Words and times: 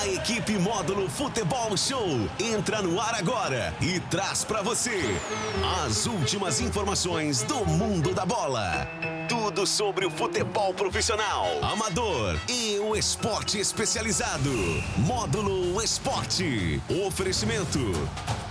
A 0.00 0.06
equipe 0.06 0.56
Módulo 0.56 1.10
Futebol 1.10 1.76
Show 1.76 2.08
entra 2.38 2.80
no 2.80 2.98
ar 2.98 3.14
agora 3.16 3.74
e 3.82 4.00
traz 4.00 4.42
para 4.42 4.62
você 4.62 4.98
as 5.86 6.06
últimas 6.06 6.58
informações 6.58 7.42
do 7.42 7.66
mundo 7.66 8.14
da 8.14 8.24
bola. 8.24 8.88
Tudo 9.28 9.66
sobre 9.66 10.06
o 10.06 10.10
futebol 10.10 10.72
profissional, 10.72 11.48
amador 11.60 12.40
e 12.48 12.78
o 12.78 12.96
esporte 12.96 13.58
especializado. 13.58 14.50
Módulo 14.96 15.82
Esporte. 15.82 16.80
Oferecimento. 17.06 17.78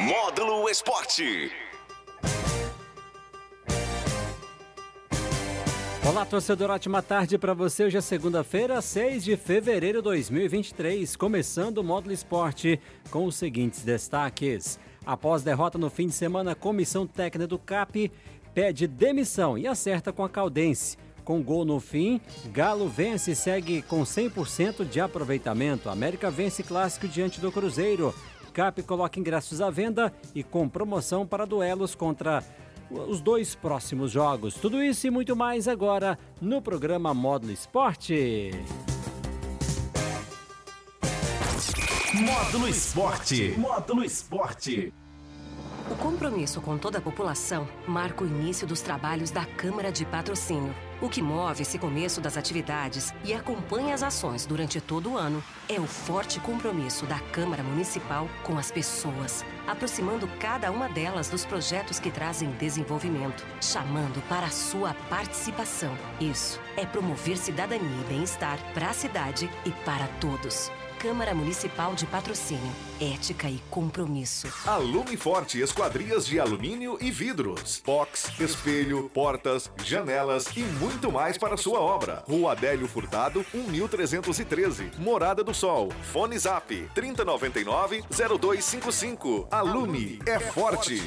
Módulo 0.00 0.68
Esporte. 0.68 1.67
Olá, 6.08 6.24
torcedor, 6.24 6.70
ótima 6.70 7.02
tarde 7.02 7.36
para 7.36 7.52
você. 7.52 7.84
Hoje 7.84 7.98
é 7.98 8.00
segunda-feira, 8.00 8.80
6 8.80 9.24
de 9.24 9.36
fevereiro 9.36 9.98
de 9.98 10.04
2023, 10.04 11.14
começando 11.16 11.76
o 11.76 11.84
Módulo 11.84 12.14
Esporte 12.14 12.80
com 13.10 13.26
os 13.26 13.36
seguintes 13.36 13.84
destaques. 13.84 14.80
Após 15.04 15.42
derrota 15.42 15.76
no 15.76 15.90
fim 15.90 16.06
de 16.06 16.14
semana, 16.14 16.52
a 16.52 16.54
comissão 16.54 17.06
técnica 17.06 17.46
do 17.46 17.58
CAP 17.58 18.10
pede 18.54 18.86
demissão 18.86 19.58
e 19.58 19.66
acerta 19.66 20.10
com 20.10 20.24
a 20.24 20.30
Caldense. 20.30 20.96
Com 21.26 21.42
gol 21.42 21.66
no 21.66 21.78
fim, 21.78 22.22
Galo 22.54 22.88
vence 22.88 23.32
e 23.32 23.36
segue 23.36 23.82
com 23.82 24.00
100% 24.00 24.88
de 24.88 25.00
aproveitamento. 25.00 25.90
América 25.90 26.30
vence 26.30 26.62
clássico 26.62 27.06
diante 27.06 27.38
do 27.38 27.52
Cruzeiro. 27.52 28.14
CAP 28.58 28.82
coloca 28.82 29.20
ingressos 29.20 29.60
à 29.60 29.70
venda 29.70 30.12
e 30.34 30.42
com 30.42 30.68
promoção 30.68 31.26
para 31.26 31.44
duelos 31.44 31.94
contra 31.94 32.42
os 32.90 33.20
dois 33.20 33.54
próximos 33.54 34.10
jogos. 34.10 34.54
Tudo 34.54 34.82
isso 34.82 35.06
e 35.06 35.10
muito 35.10 35.36
mais 35.36 35.68
agora 35.68 36.18
no 36.40 36.62
programa 36.62 37.12
Módulo 37.12 37.52
Esporte. 37.52 38.50
Módulo 42.14 42.68
Esporte. 42.68 43.54
Módulo 43.58 44.02
Esporte. 44.04 44.92
Compromisso 45.98 46.60
com 46.60 46.78
toda 46.78 46.98
a 46.98 47.00
população 47.00 47.68
marca 47.86 48.22
o 48.22 48.26
início 48.26 48.64
dos 48.66 48.80
trabalhos 48.80 49.32
da 49.32 49.44
Câmara 49.44 49.90
de 49.90 50.04
Patrocínio. 50.04 50.72
O 51.00 51.08
que 51.08 51.20
move 51.20 51.62
esse 51.62 51.76
começo 51.76 52.20
das 52.20 52.36
atividades 52.36 53.12
e 53.24 53.32
acompanha 53.32 53.94
as 53.94 54.04
ações 54.04 54.46
durante 54.46 54.80
todo 54.80 55.10
o 55.10 55.16
ano 55.16 55.42
é 55.68 55.80
o 55.80 55.86
forte 55.86 56.38
compromisso 56.38 57.04
da 57.04 57.18
Câmara 57.18 57.64
Municipal 57.64 58.28
com 58.44 58.56
as 58.56 58.70
pessoas, 58.70 59.44
aproximando 59.66 60.28
cada 60.38 60.70
uma 60.70 60.88
delas 60.88 61.28
dos 61.28 61.44
projetos 61.44 61.98
que 61.98 62.12
trazem 62.12 62.52
desenvolvimento, 62.52 63.44
chamando 63.60 64.22
para 64.28 64.46
a 64.46 64.50
sua 64.50 64.94
participação. 65.10 65.96
Isso 66.20 66.60
é 66.76 66.86
promover 66.86 67.36
cidadania 67.36 68.00
e 68.02 68.08
bem-estar 68.08 68.58
para 68.72 68.90
a 68.90 68.94
cidade 68.94 69.50
e 69.64 69.72
para 69.84 70.06
todos. 70.20 70.70
Câmara 70.98 71.32
Municipal 71.32 71.94
de 71.94 72.04
Patrocínio. 72.06 72.72
Ética 73.00 73.48
e 73.48 73.60
compromisso. 73.70 74.48
Alume 74.66 75.16
Forte 75.16 75.60
Esquadrias 75.60 76.26
de 76.26 76.40
Alumínio 76.40 76.98
e 77.00 77.12
Vidros. 77.12 77.80
Box, 77.86 78.32
espelho, 78.40 79.08
portas, 79.14 79.70
janelas 79.84 80.48
e 80.56 80.60
muito 80.60 81.12
mais 81.12 81.38
para 81.38 81.56
sua 81.56 81.78
obra. 81.78 82.24
Rua 82.26 82.50
Adélio 82.52 82.88
Furtado, 82.88 83.46
1313. 83.54 84.90
Morada 84.98 85.44
do 85.44 85.54
Sol. 85.54 85.92
Fone 86.12 86.36
Zap 86.36 86.74
3099-0255. 86.96 89.46
Alume 89.52 90.18
é 90.26 90.40
forte. 90.40 91.00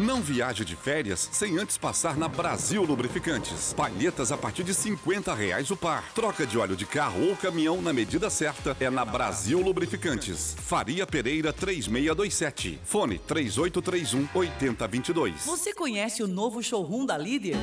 Não 0.00 0.22
viaje 0.22 0.64
de 0.64 0.74
férias 0.74 1.28
sem 1.30 1.58
antes 1.58 1.76
passar 1.76 2.16
na 2.16 2.26
Brasil 2.26 2.82
Lubrificantes. 2.82 3.74
Palhetas 3.74 4.32
a 4.32 4.38
partir 4.38 4.64
de 4.64 4.72
50 4.72 5.34
reais 5.34 5.70
o 5.70 5.76
par. 5.76 6.10
Troca 6.14 6.46
de 6.46 6.56
óleo 6.56 6.74
de 6.74 6.86
carro 6.86 7.28
ou 7.28 7.36
caminhão 7.36 7.82
na 7.82 7.92
medida 7.92 8.30
certa 8.30 8.74
é 8.80 8.88
na 8.88 9.04
Brasil 9.04 9.60
Lubrificantes. 9.60 10.56
Faria 10.58 11.06
Pereira 11.06 11.52
3627. 11.52 12.80
Fone 12.82 13.18
3831 13.18 14.26
8022. 14.32 15.44
Você 15.44 15.74
conhece 15.74 16.22
o 16.22 16.26
novo 16.26 16.62
showroom 16.62 17.04
da 17.04 17.18
Líder? 17.18 17.56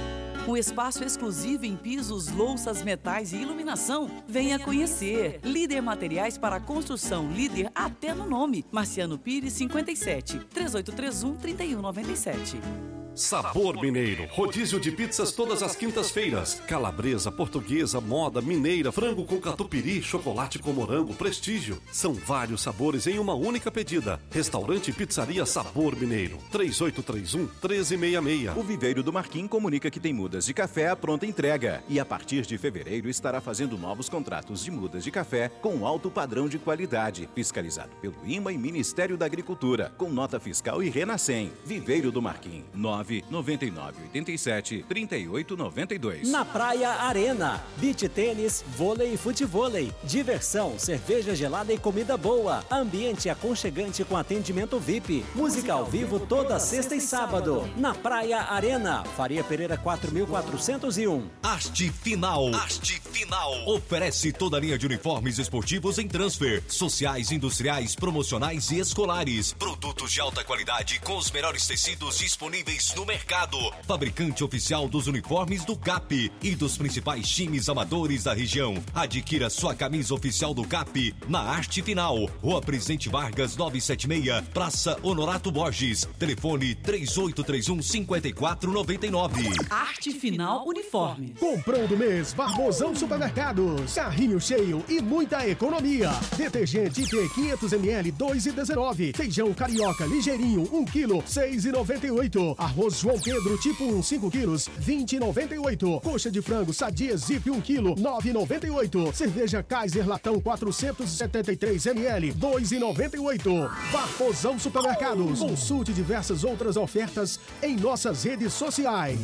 O 0.47 0.55
espaço 0.55 1.03
exclusivo 1.03 1.65
em 1.65 1.75
pisos, 1.75 2.29
louças, 2.29 2.81
metais 2.81 3.33
e 3.33 3.35
iluminação. 3.35 4.09
Venha 4.25 4.57
conhecer. 4.57 5.41
Líder 5.43 5.81
Materiais 5.81 6.37
para 6.37 6.57
Construção. 6.57 7.29
Líder 7.29 7.69
até 7.75 8.13
no 8.13 8.25
nome. 8.29 8.65
Marciano 8.71 9.19
Pires 9.19 9.51
57 9.51 10.39
3831 10.45 11.35
3197. 11.35 12.96
Sabor 13.17 13.81
Mineiro. 13.81 14.27
Rodízio 14.29 14.79
de 14.79 14.91
pizzas 14.91 15.31
todas 15.31 15.63
as 15.63 15.75
quintas-feiras. 15.75 16.61
Calabresa, 16.67 17.31
portuguesa, 17.31 17.99
moda, 17.99 18.43
mineira, 18.43 18.91
frango 18.91 19.25
com 19.25 19.41
catupiry, 19.41 20.03
chocolate 20.03 20.59
com 20.59 20.71
morango, 20.71 21.15
prestígio. 21.15 21.81
São 21.91 22.13
vários 22.13 22.61
sabores 22.61 23.07
em 23.07 23.17
uma 23.17 23.33
única 23.33 23.71
pedida. 23.71 24.19
Restaurante 24.29 24.93
Pizzaria 24.93 25.47
Sabor 25.47 25.95
Mineiro. 25.95 26.37
3831-1366. 26.53 28.55
O 28.55 28.61
Viveiro 28.61 29.01
do 29.01 29.11
Marquim 29.11 29.47
comunica 29.47 29.89
que 29.89 29.99
tem 29.99 30.13
mudas 30.13 30.45
de 30.45 30.53
café 30.53 30.89
à 30.89 30.95
pronta 30.95 31.25
entrega. 31.25 31.83
E 31.89 31.99
a 31.99 32.05
partir 32.05 32.45
de 32.45 32.55
fevereiro 32.55 33.09
estará 33.09 33.41
fazendo 33.41 33.79
novos 33.79 34.09
contratos 34.09 34.63
de 34.63 34.69
mudas 34.69 35.03
de 35.03 35.09
café 35.09 35.49
com 35.49 35.87
alto 35.87 36.11
padrão 36.11 36.47
de 36.47 36.59
qualidade. 36.59 37.27
Fiscalizado 37.33 37.95
pelo 37.99 38.17
IMA 38.27 38.51
e 38.51 38.59
Ministério 38.59 39.17
da 39.17 39.25
Agricultura. 39.25 39.91
Com 39.97 40.11
nota 40.11 40.39
fiscal 40.39 40.83
e 40.83 40.89
Renascem. 40.91 41.51
Viveiro 41.65 42.11
do 42.11 42.21
Marquim. 42.21 42.63
9 42.75 43.06
9987 43.29 44.85
3892. 44.87 46.29
Na 46.29 46.43
Praia 46.43 46.89
Arena, 46.89 47.63
beach 47.77 48.07
tênis, 48.09 48.63
vôlei 48.75 49.13
e 49.13 49.17
futevôlei. 49.17 49.91
Diversão, 50.03 50.77
cerveja 50.77 51.35
gelada 51.35 51.73
e 51.73 51.77
comida 51.77 52.17
boa. 52.17 52.63
Ambiente 52.69 53.29
aconchegante 53.29 54.03
com 54.03 54.17
atendimento 54.17 54.79
VIP. 54.79 55.25
Música 55.35 55.73
ao 55.73 55.85
vivo 55.85 56.19
toda 56.19 56.59
sexta 56.59 56.95
e 56.95 57.01
sábado. 57.01 57.69
Na 57.77 57.93
Praia 57.93 58.41
Arena, 58.41 59.03
Faria 59.15 59.43
Pereira 59.43 59.77
4401. 59.77 61.29
Haste 61.43 61.91
Final. 61.91 62.53
Haste 62.55 63.01
Final. 63.11 63.67
Oferece 63.67 64.31
toda 64.31 64.57
a 64.57 64.59
linha 64.59 64.77
de 64.77 64.85
uniformes 64.85 65.37
esportivos 65.37 65.97
em 65.97 66.07
transfer, 66.07 66.63
sociais, 66.67 67.31
industriais, 67.31 67.95
promocionais 67.95 68.71
e 68.71 68.79
escolares. 68.79 69.53
Produtos 69.53 70.11
de 70.11 70.19
alta 70.19 70.43
qualidade 70.43 70.99
com 70.99 71.17
os 71.17 71.31
melhores 71.31 71.65
tecidos 71.67 72.17
disponíveis 72.17 72.91
no 72.97 73.05
mercado. 73.05 73.59
Fabricante 73.83 74.43
oficial 74.43 74.89
dos 74.89 75.05
uniformes 75.05 75.63
do 75.63 75.77
CAP 75.77 76.31
e 76.41 76.55
dos 76.55 76.75
principais 76.75 77.29
times 77.29 77.69
amadores 77.69 78.23
da 78.23 78.33
região. 78.33 78.73
Adquira 78.93 79.51
sua 79.51 79.75
camisa 79.75 80.15
oficial 80.15 80.51
do 80.51 80.67
CAP 80.67 81.13
na 81.27 81.39
Arte 81.39 81.83
Final. 81.83 82.25
Rua 82.41 82.59
Presidente 82.59 83.07
Vargas 83.07 83.55
976, 83.55 84.47
Praça 84.51 84.97
Honorato 85.03 85.51
Borges. 85.51 86.09
Telefone 86.17 86.73
3831 86.73 87.83
5499. 87.83 89.47
Arte 89.69 90.11
Final 90.11 90.67
Uniforme. 90.67 91.35
Comprou 91.39 91.87
do 91.87 91.95
mês, 91.95 92.33
Barbosão 92.33 92.95
Supermercados. 92.95 93.93
Carrinho 93.93 94.41
cheio 94.41 94.83
e 94.89 94.99
muita 94.99 95.47
economia. 95.47 96.09
Detergente 96.35 97.03
IP 97.03 97.29
500ml 97.29 98.11
2,19. 98.13 99.15
Feijão 99.15 99.53
carioca 99.53 100.03
ligeirinho 100.07 100.67
1 100.73 100.85
kg 100.85 101.21
6,98. 101.21 102.55
Arroz 102.57 102.86
Arroz 102.87 102.99
João 102.99 103.19
Pedro, 103.19 103.57
tipo 103.57 103.83
1, 103.83 104.01
5 104.01 104.31
quilos, 104.31 104.69
20,98. 104.79 106.01
Coxa 106.01 106.31
de 106.31 106.41
frango 106.41 106.73
sadia 106.73 107.17
Zip 107.17 107.49
1 107.49 107.59
quilo, 107.59 107.95
9,98. 107.95 109.13
Cerveja 109.13 109.61
Kaiser 109.61 110.07
Latão 110.07 110.39
473 110.39 111.85
ml, 111.87 112.33
2,98. 112.33 113.69
Barbosão 113.91 114.57
Supermercados. 114.57 115.39
Consulte 115.39 115.91
diversas 115.91 116.45
outras 116.45 116.77
ofertas 116.77 117.39
em 117.61 117.75
nossas 117.75 118.23
redes 118.23 118.53
sociais. 118.53 119.19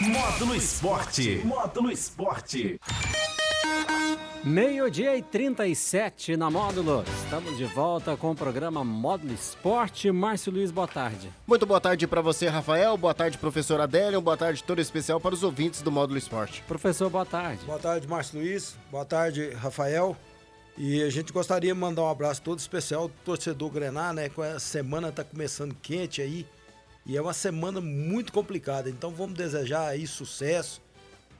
Módulo 0.00 0.56
Esporte. 0.56 1.40
Módulo 1.44 1.90
Esporte. 1.92 2.80
Meio-dia 4.44 5.14
e 5.14 5.22
37 5.22 6.34
na 6.36 6.50
Módulo. 6.50 7.04
Estamos 7.24 7.58
de 7.58 7.64
volta 7.66 8.16
com 8.16 8.30
o 8.30 8.34
programa 8.34 8.82
Módulo 8.82 9.34
Esporte. 9.34 10.10
Márcio 10.10 10.50
Luiz, 10.50 10.70
boa 10.70 10.88
tarde. 10.88 11.30
Muito 11.46 11.66
boa 11.66 11.80
tarde 11.80 12.06
para 12.06 12.22
você, 12.22 12.48
Rafael. 12.48 12.96
Boa 12.96 13.12
tarde, 13.12 13.36
professor 13.36 13.78
Adélio. 13.78 14.22
Boa 14.22 14.38
tarde 14.38 14.64
todo 14.64 14.80
especial 14.80 15.20
para 15.20 15.34
os 15.34 15.42
ouvintes 15.42 15.82
do 15.82 15.92
Módulo 15.92 16.18
Esporte. 16.18 16.62
Professor, 16.66 17.10
boa 17.10 17.26
tarde. 17.26 17.62
Boa 17.66 17.78
tarde, 17.78 18.08
Márcio 18.08 18.38
Luiz. 18.40 18.74
Boa 18.90 19.04
tarde, 19.04 19.50
Rafael. 19.50 20.16
E 20.78 21.02
a 21.02 21.10
gente 21.10 21.30
gostaria 21.30 21.74
de 21.74 21.78
mandar 21.78 22.04
um 22.04 22.08
abraço 22.08 22.40
todo 22.40 22.58
especial 22.58 23.08
do 23.08 23.14
torcedor 23.24 23.68
Grenar, 23.70 24.14
né? 24.14 24.30
Com 24.30 24.40
a 24.40 24.58
semana 24.58 25.12
tá 25.12 25.24
começando 25.24 25.74
quente 25.82 26.22
aí. 26.22 26.46
E 27.04 27.16
é 27.16 27.20
uma 27.20 27.34
semana 27.34 27.82
muito 27.82 28.32
complicada. 28.32 28.88
Então 28.88 29.10
vamos 29.10 29.36
desejar 29.36 29.88
aí 29.88 30.06
sucesso 30.06 30.80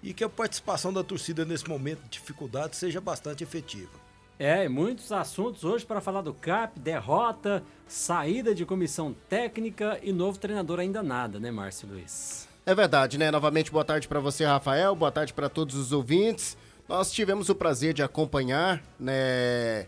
e 0.02 0.12
que 0.12 0.24
a 0.24 0.28
participação 0.28 0.92
da 0.92 1.02
torcida 1.02 1.44
nesse 1.44 1.68
momento 1.68 2.02
de 2.04 2.10
dificuldade 2.10 2.76
seja 2.76 3.00
bastante 3.00 3.42
efetiva. 3.42 3.90
É, 4.38 4.68
muitos 4.68 5.10
assuntos 5.10 5.64
hoje 5.64 5.84
para 5.84 6.00
falar 6.00 6.22
do 6.22 6.32
CAP, 6.32 6.78
derrota, 6.78 7.62
saída 7.88 8.54
de 8.54 8.64
comissão 8.64 9.14
técnica 9.28 9.98
e 10.00 10.12
novo 10.12 10.38
treinador 10.38 10.78
ainda 10.78 11.02
nada, 11.02 11.40
né, 11.40 11.50
Márcio 11.50 11.88
Luiz? 11.88 12.48
É 12.64 12.74
verdade, 12.74 13.18
né? 13.18 13.30
Novamente, 13.30 13.72
boa 13.72 13.84
tarde 13.84 14.06
para 14.06 14.20
você, 14.20 14.44
Rafael. 14.44 14.94
Boa 14.94 15.10
tarde 15.10 15.32
para 15.32 15.48
todos 15.48 15.74
os 15.74 15.90
ouvintes. 15.90 16.56
Nós 16.88 17.10
tivemos 17.10 17.48
o 17.48 17.54
prazer 17.54 17.92
de 17.92 18.02
acompanhar, 18.02 18.82
né, 19.00 19.86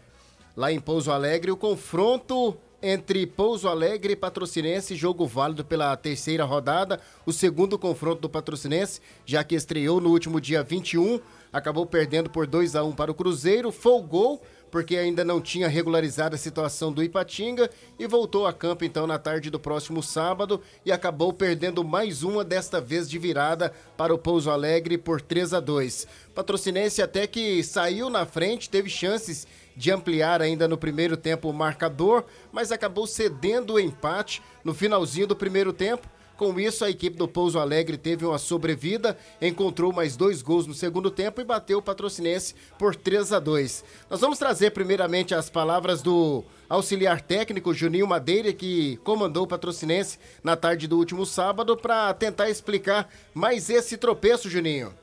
lá 0.56 0.72
em 0.72 0.80
Pouso 0.80 1.12
Alegre, 1.12 1.50
o 1.50 1.56
confronto 1.56 2.56
entre 2.82 3.26
Pouso 3.26 3.68
Alegre 3.68 4.14
e 4.14 4.16
Patrocinense, 4.16 4.94
jogo 4.94 5.26
válido 5.26 5.64
pela 5.64 5.96
terceira 5.96 6.44
rodada, 6.44 7.00
o 7.26 7.32
segundo 7.32 7.78
confronto 7.78 8.22
do 8.22 8.28
Patrocinense, 8.28 9.00
já 9.26 9.44
que 9.44 9.54
estreou 9.54 10.00
no 10.00 10.10
último 10.10 10.40
dia 10.40 10.62
21, 10.62 11.20
acabou 11.52 11.84
perdendo 11.84 12.30
por 12.30 12.46
2 12.46 12.76
a 12.76 12.84
1 12.84 12.92
para 12.92 13.10
o 13.10 13.14
Cruzeiro, 13.14 13.70
folgou 13.70 14.42
porque 14.70 14.96
ainda 14.96 15.25
não 15.25 15.40
tinha 15.40 15.69
regularizado 15.69 16.34
a 16.34 16.38
situação 16.38 16.93
do 16.93 17.02
Ipatinga 17.02 17.70
e 17.99 18.06
voltou 18.06 18.46
a 18.46 18.52
campo 18.52 18.84
então 18.84 19.06
na 19.06 19.19
tarde 19.19 19.50
do 19.50 19.58
próximo 19.58 20.02
sábado 20.02 20.61
e 20.84 20.93
acabou 20.93 21.32
perdendo 21.32 21.82
mais 21.82 22.22
uma 22.22 22.44
desta 22.44 22.81
vez 22.81 23.08
de 23.08 23.19
virada 23.19 23.72
para 23.96 24.14
o 24.14 24.19
Pouso 24.19 24.50
Alegre 24.50 24.96
por 24.96 25.20
3 25.20 25.55
a 25.55 25.61
2. 25.61 26.06
Patrocinense 26.34 27.02
até 27.02 27.26
que 27.26 27.62
saiu 27.62 28.08
na 28.08 28.25
frente, 28.25 28.70
teve 28.70 28.88
chances 28.88 29.46
de 29.76 29.90
ampliar 29.90 30.43
ainda 30.43 30.69
no 30.69 30.76
primeiro 30.76 31.16
tempo 31.16 31.49
o 31.49 31.55
marcador, 31.55 32.25
mas 32.52 32.70
acabou 32.70 33.06
cedendo 33.06 33.75
o 33.75 33.81
empate 33.81 34.43
no 34.62 34.75
finalzinho 34.75 35.26
do 35.26 35.37
primeiro 35.37 35.73
tempo. 35.73 36.08
Com 36.40 36.58
isso, 36.58 36.87
a 36.87 36.88
equipe 36.88 37.19
do 37.19 37.28
Pouso 37.28 37.58
Alegre 37.58 37.98
teve 37.98 38.25
uma 38.25 38.38
sobrevida, 38.38 39.14
encontrou 39.42 39.92
mais 39.92 40.16
dois 40.16 40.40
gols 40.40 40.66
no 40.66 40.72
segundo 40.72 41.10
tempo 41.10 41.38
e 41.38 41.44
bateu 41.44 41.76
o 41.76 41.82
Patrocinense 41.82 42.54
por 42.78 42.96
3 42.96 43.34
a 43.34 43.38
2. 43.38 43.84
Nós 44.08 44.22
vamos 44.22 44.38
trazer 44.38 44.70
primeiramente 44.70 45.34
as 45.34 45.50
palavras 45.50 46.00
do 46.00 46.42
auxiliar 46.66 47.20
técnico 47.20 47.75
Juninho 47.75 48.06
Madeira, 48.06 48.54
que 48.54 48.96
comandou 49.04 49.44
o 49.44 49.46
Patrocinense 49.46 50.19
na 50.42 50.56
tarde 50.56 50.88
do 50.88 50.96
último 50.96 51.26
sábado, 51.26 51.76
para 51.76 52.14
tentar 52.14 52.48
explicar 52.48 53.06
mais 53.34 53.69
esse 53.69 53.98
tropeço, 53.98 54.48
Juninho. 54.48 54.94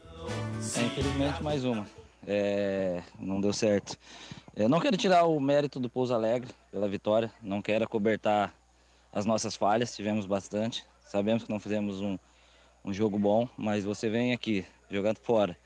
É, 0.76 0.82
infelizmente, 0.82 1.44
mais 1.44 1.64
uma. 1.64 1.86
É, 2.28 3.04
não 3.20 3.40
deu 3.40 3.54
certo. 3.54 3.96
Eu 4.56 4.68
não 4.68 4.80
quero 4.80 4.98
tirar 4.98 5.26
o 5.26 5.40
mérito 5.40 5.80
do 5.80 5.88
Pouso 5.88 6.16
Alegre 6.16 6.50
pela 6.72 6.88
vitória, 6.88 7.32
não 7.44 7.62
quero 7.62 7.86
acobertar 7.86 8.52
as 9.14 9.24
nossas 9.24 9.56
falhas, 9.56 9.96
tivemos 9.96 10.26
bastante. 10.26 10.84
Sabemos 11.08 11.44
que 11.44 11.50
não 11.50 11.60
fizemos 11.60 12.02
um, 12.02 12.20
um 12.84 12.94
jogo 12.94 13.18
bom, 13.18 13.48
mas 13.58 13.86
você 13.86 14.10
vem 14.10 14.34
aqui 14.34 14.66
jogando 14.92 15.18
fora 15.20 15.58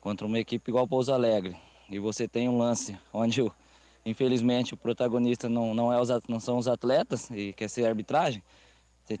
contra 0.00 0.24
uma 0.24 0.38
equipe 0.38 0.70
igual 0.70 0.86
Pouso 0.86 1.12
Alegre 1.12 1.56
e 1.90 1.98
você 1.98 2.28
tem 2.28 2.48
um 2.48 2.56
lance 2.56 2.96
onde, 3.12 3.44
infelizmente, 4.06 4.74
o 4.74 4.76
protagonista 4.76 5.48
não, 5.48 5.74
não, 5.74 5.92
é 5.92 6.00
os, 6.00 6.08
não 6.28 6.38
são 6.38 6.58
os 6.58 6.68
atletas 6.68 7.28
e 7.30 7.52
quer 7.54 7.68
ser 7.68 7.86
arbitragem. 7.86 8.40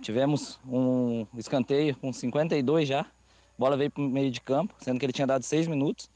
Tivemos 0.00 0.60
um 0.64 1.26
escanteio 1.36 1.96
com 1.96 2.12
52 2.12 2.86
já, 2.86 3.04
bola 3.58 3.76
veio 3.76 3.90
para 3.90 4.02
o 4.02 4.08
meio 4.08 4.30
de 4.30 4.40
campo, 4.40 4.72
sendo 4.78 5.00
que 5.00 5.06
ele 5.06 5.12
tinha 5.12 5.26
dado 5.26 5.42
6 5.42 5.66
minutos, 5.66 6.08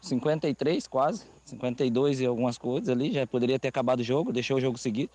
53 0.00 0.86
quase, 0.86 1.24
52 1.44 2.20
e 2.20 2.26
algumas 2.26 2.56
coisas 2.56 2.88
ali, 2.88 3.12
já 3.12 3.26
poderia 3.26 3.58
ter 3.58 3.66
acabado 3.66 3.98
o 3.98 4.04
jogo, 4.04 4.32
deixou 4.32 4.58
o 4.58 4.60
jogo 4.60 4.78
seguir. 4.78 5.10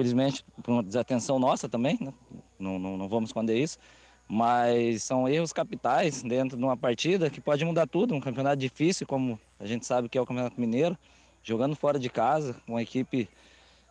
Felizmente, 0.00 0.42
por 0.62 0.72
uma 0.72 0.82
desatenção 0.82 1.38
nossa 1.38 1.68
também, 1.68 1.98
né? 2.00 2.10
não, 2.58 2.78
não, 2.78 2.96
não 2.96 3.06
vamos 3.06 3.28
esconder 3.28 3.58
isso. 3.58 3.78
Mas 4.26 5.02
são 5.02 5.28
erros 5.28 5.52
capitais 5.52 6.22
dentro 6.22 6.56
de 6.56 6.64
uma 6.64 6.74
partida 6.74 7.28
que 7.28 7.38
pode 7.38 7.62
mudar 7.66 7.86
tudo. 7.86 8.14
Um 8.14 8.20
campeonato 8.20 8.56
difícil, 8.56 9.06
como 9.06 9.38
a 9.58 9.66
gente 9.66 9.84
sabe 9.84 10.08
que 10.08 10.16
é 10.16 10.20
o 10.20 10.24
Campeonato 10.24 10.58
Mineiro, 10.58 10.96
jogando 11.42 11.76
fora 11.76 11.98
de 11.98 12.08
casa, 12.08 12.56
uma 12.66 12.80
equipe 12.80 13.28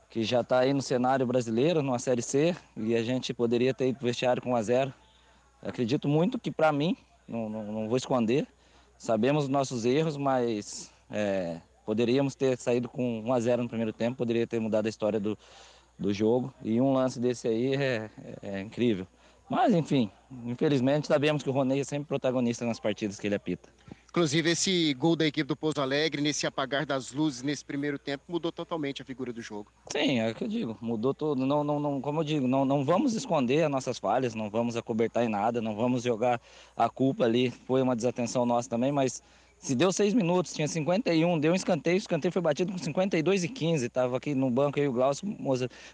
que 0.10 0.24
já 0.24 0.42
está 0.42 0.60
aí 0.60 0.74
no 0.74 0.82
cenário 0.82 1.28
brasileiro, 1.28 1.84
numa 1.84 2.00
Série 2.00 2.24
C, 2.24 2.56
e 2.76 2.96
a 2.96 3.04
gente 3.04 3.32
poderia 3.32 3.72
ter 3.72 3.90
ido 3.90 4.00
vestiário 4.02 4.42
com 4.42 4.54
1 4.54 4.56
a 4.56 4.62
0 4.64 4.94
Acredito 5.62 6.08
muito 6.08 6.40
que, 6.40 6.50
para 6.50 6.72
mim, 6.72 6.98
não, 7.28 7.48
não, 7.48 7.64
não, 7.66 7.88
vou 7.88 7.98
esconder, 7.98 8.48
sabemos 8.98 9.44
os 9.44 9.50
nossos 9.50 9.86
erros, 9.86 10.18
mas 10.18 10.90
é, 11.12 11.62
Poderíamos 11.90 12.36
ter 12.36 12.56
saído 12.56 12.88
com 12.88 13.22
1 13.22 13.34
a 13.34 13.40
0 13.40 13.64
no 13.64 13.68
primeiro 13.68 13.92
tempo, 13.92 14.16
poderia 14.16 14.46
ter 14.46 14.60
mudado 14.60 14.86
a 14.86 14.90
história 14.90 15.20
do, 15.20 15.36
do 16.00 16.14
jogo. 16.14 16.54
E 16.64 16.80
um 16.80 16.94
lance 16.94 17.20
desse 17.20 17.48
aí 17.48 17.76
é, 17.76 18.10
é, 18.42 18.50
é 18.50 18.62
incrível. 18.62 19.06
Mas, 19.50 19.74
enfim, 19.74 20.12
infelizmente 20.46 21.08
sabemos 21.08 21.42
que 21.42 21.50
o 21.50 21.52
Ronei 21.52 21.82
é 21.82 21.84
sempre 21.84 22.08
protagonista 22.08 22.66
nas 22.66 22.80
partidas 22.80 23.20
que 23.20 23.28
ele 23.28 23.36
apita. 23.36 23.70
Inclusive, 24.10 24.50
esse 24.50 24.94
gol 24.96 25.16
da 25.16 25.26
equipe 25.26 25.48
do 25.48 25.56
Pouso 25.56 25.80
Alegre, 25.82 26.20
nesse 26.20 26.48
apagar 26.48 26.84
das 26.84 27.12
luzes 27.12 27.44
nesse 27.44 27.64
primeiro 27.64 28.00
tempo, 28.00 28.24
mudou 28.28 28.52
totalmente 28.52 29.04
a 29.04 29.06
figura 29.06 29.32
do 29.32 29.40
jogo. 29.40 29.72
Sim, 29.92 30.20
é 30.20 30.32
o 30.32 30.36
que 30.36 30.44
eu 30.44 30.48
digo, 30.48 30.78
mudou 30.82 31.14
tudo. 31.14 31.46
Não, 31.46 31.64
não, 31.64 31.80
não, 31.80 32.02
como 32.02 32.22
eu 32.22 32.24
digo, 32.24 32.48
não, 32.48 32.66
não 32.66 32.84
vamos 32.84 33.14
esconder 33.14 33.64
as 33.64 33.72
nossas 33.72 34.00
falhas, 34.00 34.34
não 34.34 34.50
vamos 34.50 34.76
acobertar 34.76 35.24
em 35.24 35.30
nada, 35.30 35.62
não 35.62 35.76
vamos 35.76 36.04
jogar 36.04 36.42
a 36.76 36.90
culpa 36.90 37.26
ali. 37.26 37.52
Foi 37.52 37.84
uma 37.84 37.96
desatenção 37.96 38.48
nossa 38.48 38.68
também, 38.68 38.92
mas 38.92 39.22
se 39.60 39.76
deu 39.76 39.92
seis 39.92 40.14
minutos, 40.14 40.54
tinha 40.54 40.68
51, 40.68 41.38
deu 41.38 41.52
um 41.52 41.56
escanteio, 41.56 41.96
o 41.96 42.00
escanteio 42.00 42.32
foi 42.32 42.42
batido 42.42 42.72
com 42.72 42.78
52 42.78 43.44
e 43.44 43.50
15. 43.50 43.90
Tava 43.90 44.16
aqui 44.16 44.34
no 44.34 44.50
banco 44.50 44.80
aí 44.80 44.88
o 44.88 44.94
Glaucio 44.94 45.28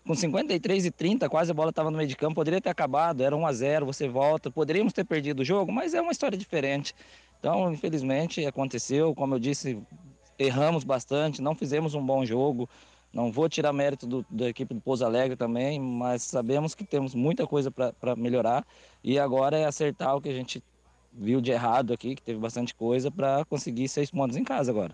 com 0.05 0.15
53 0.15 0.85
e 0.85 0.91
30, 0.91 1.27
quase 1.27 1.49
a 1.49 1.53
bola 1.53 1.71
estava 1.71 1.89
no 1.89 1.97
meio 1.97 2.07
de 2.07 2.15
campo, 2.15 2.35
poderia 2.35 2.61
ter 2.61 2.69
acabado, 2.69 3.23
era 3.23 3.35
1 3.35 3.45
a 3.45 3.51
0, 3.51 3.85
você 3.87 4.07
volta, 4.07 4.51
poderíamos 4.51 4.93
ter 4.93 5.03
perdido 5.03 5.39
o 5.39 5.45
jogo, 5.45 5.71
mas 5.71 5.95
é 5.95 6.01
uma 6.01 6.11
história 6.11 6.37
diferente. 6.37 6.93
Então, 7.39 7.73
infelizmente, 7.73 8.45
aconteceu, 8.45 9.15
como 9.15 9.33
eu 9.33 9.39
disse, 9.39 9.81
erramos 10.37 10.83
bastante, 10.83 11.41
não 11.41 11.55
fizemos 11.55 11.95
um 11.95 12.05
bom 12.05 12.23
jogo. 12.23 12.69
Não 13.11 13.31
vou 13.31 13.47
tirar 13.47 13.71
mérito 13.71 14.05
do, 14.05 14.25
da 14.29 14.49
equipe 14.49 14.73
do 14.73 14.81
Pouso 14.81 15.05
Alegre 15.05 15.37
também, 15.37 15.79
mas 15.79 16.21
sabemos 16.21 16.75
que 16.75 16.83
temos 16.83 17.15
muita 17.15 17.47
coisa 17.47 17.71
para 17.71 18.13
melhorar 18.17 18.67
e 19.01 19.17
agora 19.17 19.57
é 19.57 19.63
acertar 19.63 20.17
o 20.17 20.21
que 20.21 20.27
a 20.27 20.33
gente 20.33 20.61
viu 21.17 21.41
de 21.41 21.51
errado 21.51 21.93
aqui, 21.93 22.15
que 22.15 22.21
teve 22.21 22.39
bastante 22.39 22.75
coisa, 22.75 23.09
para 23.09 23.45
conseguir 23.45 23.87
seis 23.87 24.11
pontos 24.11 24.35
em 24.35 24.43
casa 24.43 24.71
agora. 24.71 24.93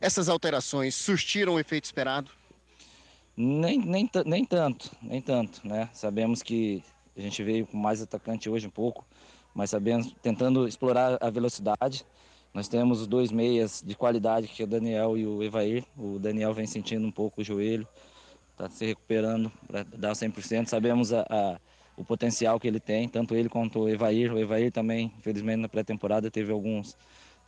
Essas 0.00 0.28
alterações 0.28 0.94
surtiram 0.94 1.54
o 1.54 1.58
efeito 1.58 1.84
esperado? 1.84 2.30
Nem, 3.36 3.78
nem, 3.78 4.10
nem 4.26 4.44
tanto, 4.44 4.90
nem 5.02 5.22
tanto, 5.22 5.66
né? 5.66 5.88
Sabemos 5.92 6.42
que 6.42 6.82
a 7.16 7.20
gente 7.20 7.42
veio 7.42 7.66
com 7.66 7.76
mais 7.76 8.02
atacante 8.02 8.48
hoje 8.48 8.66
um 8.66 8.70
pouco, 8.70 9.04
mas 9.54 9.70
sabemos, 9.70 10.14
tentando 10.22 10.66
explorar 10.68 11.18
a 11.20 11.30
velocidade. 11.30 12.04
Nós 12.54 12.68
temos 12.68 13.00
os 13.00 13.06
dois 13.06 13.30
meias 13.30 13.82
de 13.84 13.94
qualidade, 13.94 14.48
que 14.48 14.62
é 14.62 14.64
o 14.64 14.68
Daniel 14.68 15.16
e 15.16 15.26
o 15.26 15.42
Evair. 15.42 15.84
O 15.96 16.18
Daniel 16.18 16.54
vem 16.54 16.66
sentindo 16.66 17.06
um 17.06 17.10
pouco 17.12 17.40
o 17.40 17.44
joelho, 17.44 17.86
está 18.52 18.68
se 18.68 18.86
recuperando 18.86 19.52
para 19.66 19.84
dar 19.84 20.12
100%. 20.12 20.66
Sabemos 20.66 21.12
a, 21.12 21.24
a 21.28 21.60
o 21.98 22.04
potencial 22.04 22.60
que 22.60 22.68
ele 22.68 22.78
tem, 22.78 23.08
tanto 23.08 23.34
ele 23.34 23.48
quanto 23.48 23.80
o 23.80 23.88
Evair. 23.88 24.32
O 24.32 24.38
Evair 24.38 24.70
também, 24.70 25.12
infelizmente, 25.18 25.58
na 25.58 25.68
pré-temporada 25.68 26.30
teve 26.30 26.52
alguns. 26.52 26.96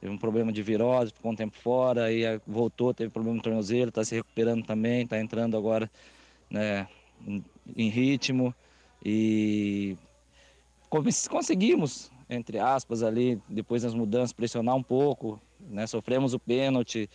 Teve 0.01 0.13
um 0.13 0.19
problema 0.19 0.51
de 0.51 0.63
virose, 0.63 1.13
ficou 1.13 1.31
um 1.31 1.37
tempo 1.37 1.57
fora, 1.59 2.05
aí 2.05 2.23
voltou, 2.47 2.93
teve 2.93 3.11
problema 3.11 3.37
no 3.37 3.43
tornozelo, 3.43 3.91
está 3.91 4.03
se 4.03 4.15
recuperando 4.17 4.65
também, 4.65 5.03
está 5.03 5.21
entrando 5.21 5.57
agora 5.57 5.91
né, 6.51 6.89
em 7.77 7.89
ritmo. 7.89 8.53
E 9.05 9.97
conseguimos, 11.29 12.11
entre 12.29 12.59
aspas, 12.59 13.03
ali, 13.03 13.41
depois 13.49 13.83
das 13.83 13.95
mudanças, 13.95 14.33
pressionar 14.33 14.75
um 14.75 14.83
pouco, 14.83 15.41
né, 15.61 15.87
sofremos 15.87 16.35
o 16.35 16.41
pênalti, 16.41 17.09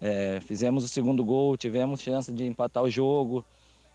é, 0.00 0.40
fizemos 0.40 0.84
o 0.84 0.88
segundo 0.88 1.24
gol, 1.24 1.56
tivemos 1.56 2.02
chance 2.02 2.30
de 2.30 2.44
empatar 2.44 2.82
o 2.82 2.90
jogo 2.90 3.44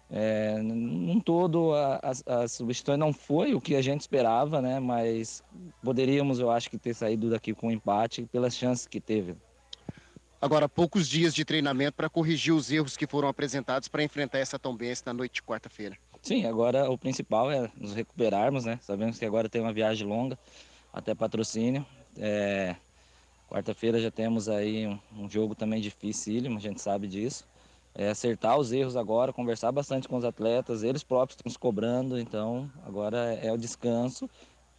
É, 0.10 0.58
num 0.62 1.20
todo, 1.20 1.74
a, 1.74 2.00
a, 2.26 2.36
a 2.44 2.48
substituição 2.48 2.98
não 2.98 3.12
foi 3.12 3.54
o 3.54 3.60
que 3.60 3.76
a 3.76 3.82
gente 3.82 4.02
esperava, 4.02 4.62
né? 4.62 4.80
Mas 4.80 5.44
poderíamos, 5.84 6.40
eu 6.40 6.50
acho, 6.50 6.70
que 6.70 6.78
ter 6.78 6.94
saído 6.94 7.30
daqui 7.30 7.54
com 7.54 7.68
um 7.68 7.72
empate 7.72 8.26
pelas 8.32 8.56
chances 8.56 8.88
que 8.88 9.02
teve. 9.02 9.36
Agora, 10.40 10.70
poucos 10.70 11.10
dias 11.10 11.34
de 11.34 11.44
treinamento 11.44 11.94
para 11.94 12.10
corrigir 12.10 12.54
os 12.54 12.72
erros 12.72 12.96
que 12.96 13.08
foram 13.08 13.28
apresentados 13.28 13.88
para 13.88 14.04
enfrentar 14.04 14.38
essa 14.38 14.60
Tombense 14.60 15.04
na 15.06 15.14
noite 15.14 15.36
de 15.36 15.44
quarta-feira. 15.44 15.98
Sim, 16.22 16.46
agora 16.46 16.90
o 16.90 16.98
principal 16.98 17.52
é 17.52 17.70
nos 17.76 17.94
recuperarmos, 17.94 18.66
né? 18.66 18.80
Sabemos 18.82 19.18
que 19.18 19.26
agora 19.26 19.50
tem 19.50 19.62
uma 19.62 19.74
viagem 19.74 20.08
longa 20.08 20.38
até 20.94 21.16
patrocínio. 21.16 21.86
É... 22.18 22.76
Quarta-feira 23.50 24.00
já 24.00 24.12
temos 24.12 24.50
aí 24.50 24.86
um, 24.86 25.00
um, 25.18 25.30
jogo 25.30 25.56
também 25.56 25.80
dificílimo, 25.80 26.58
a 26.58 26.62
gente 26.62 26.82
sabe 26.82 27.08
disso. 27.08 27.48
É 28.00 28.10
acertar 28.10 28.60
os 28.60 28.72
erros 28.72 28.96
agora, 28.96 29.34
conversar 29.34 29.72
bastante 29.72 30.08
com 30.08 30.18
os 30.18 30.24
atletas, 30.24 30.84
eles 30.84 31.04
próprios 31.04 31.36
estão 31.36 31.52
se 31.52 31.58
cobrando, 31.58 32.20
então 32.20 32.72
agora 32.86 33.34
é 33.34 33.52
o 33.52 33.58
descanso. 33.58 34.30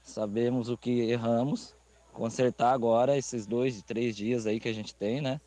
Sabemos 0.05 0.69
o 0.69 0.79
que 0.79 1.01
erramos, 1.01 1.75
consertar 2.13 2.73
agora 2.73 3.19
esses 3.19 3.45
dois, 3.45 3.83
três 3.83 4.17
dias 4.17 4.47
aí 4.47 4.61
que 4.61 4.69
a 4.69 4.73
gente 4.73 4.95
tem, 4.95 5.21
né? 5.21 5.41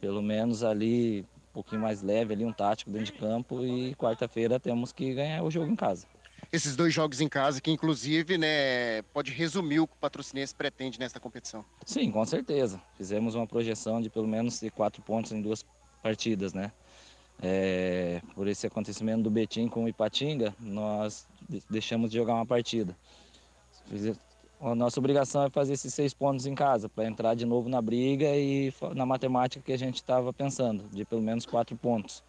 Pelo 0.00 0.22
menos 0.22 0.64
ali 0.64 1.20
um 1.50 1.52
pouquinho 1.52 1.82
mais 1.82 2.00
leve, 2.00 2.32
ali 2.32 2.42
um 2.42 2.52
tático 2.54 2.90
dentro 2.90 3.12
de 3.12 3.20
campo 3.20 3.62
e 3.62 3.94
quarta-feira 3.96 4.58
temos 4.58 4.90
que 4.90 5.12
ganhar 5.12 5.44
o 5.44 5.50
jogo 5.50 5.70
em 5.70 5.76
casa. 5.76 6.06
Esses 6.50 6.74
dois 6.74 6.94
jogos 6.94 7.20
em 7.20 7.28
casa, 7.28 7.60
que 7.60 7.70
inclusive, 7.70 8.38
né, 8.38 9.02
pode 9.12 9.30
resumir 9.30 9.80
o 9.80 9.86
que 9.86 9.92
o 9.92 9.98
patrocinense 9.98 10.54
pretende 10.54 10.98
nesta 10.98 11.20
competição. 11.20 11.66
Sim, 11.84 12.10
com 12.10 12.24
certeza. 12.24 12.80
Fizemos 12.96 13.34
uma 13.34 13.46
projeção 13.46 14.00
de 14.00 14.08
pelo 14.08 14.26
menos 14.26 14.58
quatro 14.74 15.02
pontos 15.02 15.32
em 15.32 15.42
duas 15.42 15.62
partidas, 16.02 16.54
né? 16.54 16.72
É, 17.42 18.22
por 18.34 18.48
esse 18.48 18.66
acontecimento 18.66 19.22
do 19.22 19.30
Betim 19.30 19.68
com 19.68 19.84
o 19.84 19.88
Ipatinga, 19.88 20.54
nós 20.60 21.26
deixamos 21.68 22.10
de 22.10 22.16
jogar 22.16 22.34
uma 22.34 22.46
partida 22.46 22.96
a 24.60 24.74
nossa 24.74 24.98
obrigação 24.98 25.44
é 25.44 25.50
fazer 25.50 25.74
esses 25.74 25.92
seis 25.92 26.14
pontos 26.14 26.46
em 26.46 26.54
casa, 26.54 26.88
para 26.88 27.04
entrar 27.04 27.34
de 27.34 27.44
novo 27.44 27.68
na 27.68 27.82
briga 27.82 28.34
e 28.34 28.72
na 28.94 29.04
matemática 29.04 29.62
que 29.64 29.72
a 29.72 29.78
gente 29.78 29.96
estava 29.96 30.32
pensando, 30.32 30.84
de 30.90 31.04
pelo 31.04 31.20
menos 31.20 31.44
quatro 31.44 31.76
pontos. 31.76 32.22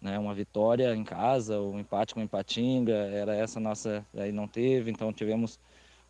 Né? 0.00 0.18
Uma 0.18 0.34
vitória 0.34 0.94
em 0.94 1.04
casa, 1.04 1.60
um 1.60 1.78
empate 1.78 2.14
com 2.14 2.20
o 2.20 2.22
Empatinga, 2.22 2.94
era 2.94 3.34
essa 3.34 3.60
nossa. 3.60 4.04
Aí 4.16 4.32
não 4.32 4.48
teve, 4.48 4.90
então 4.90 5.12
tivemos 5.12 5.58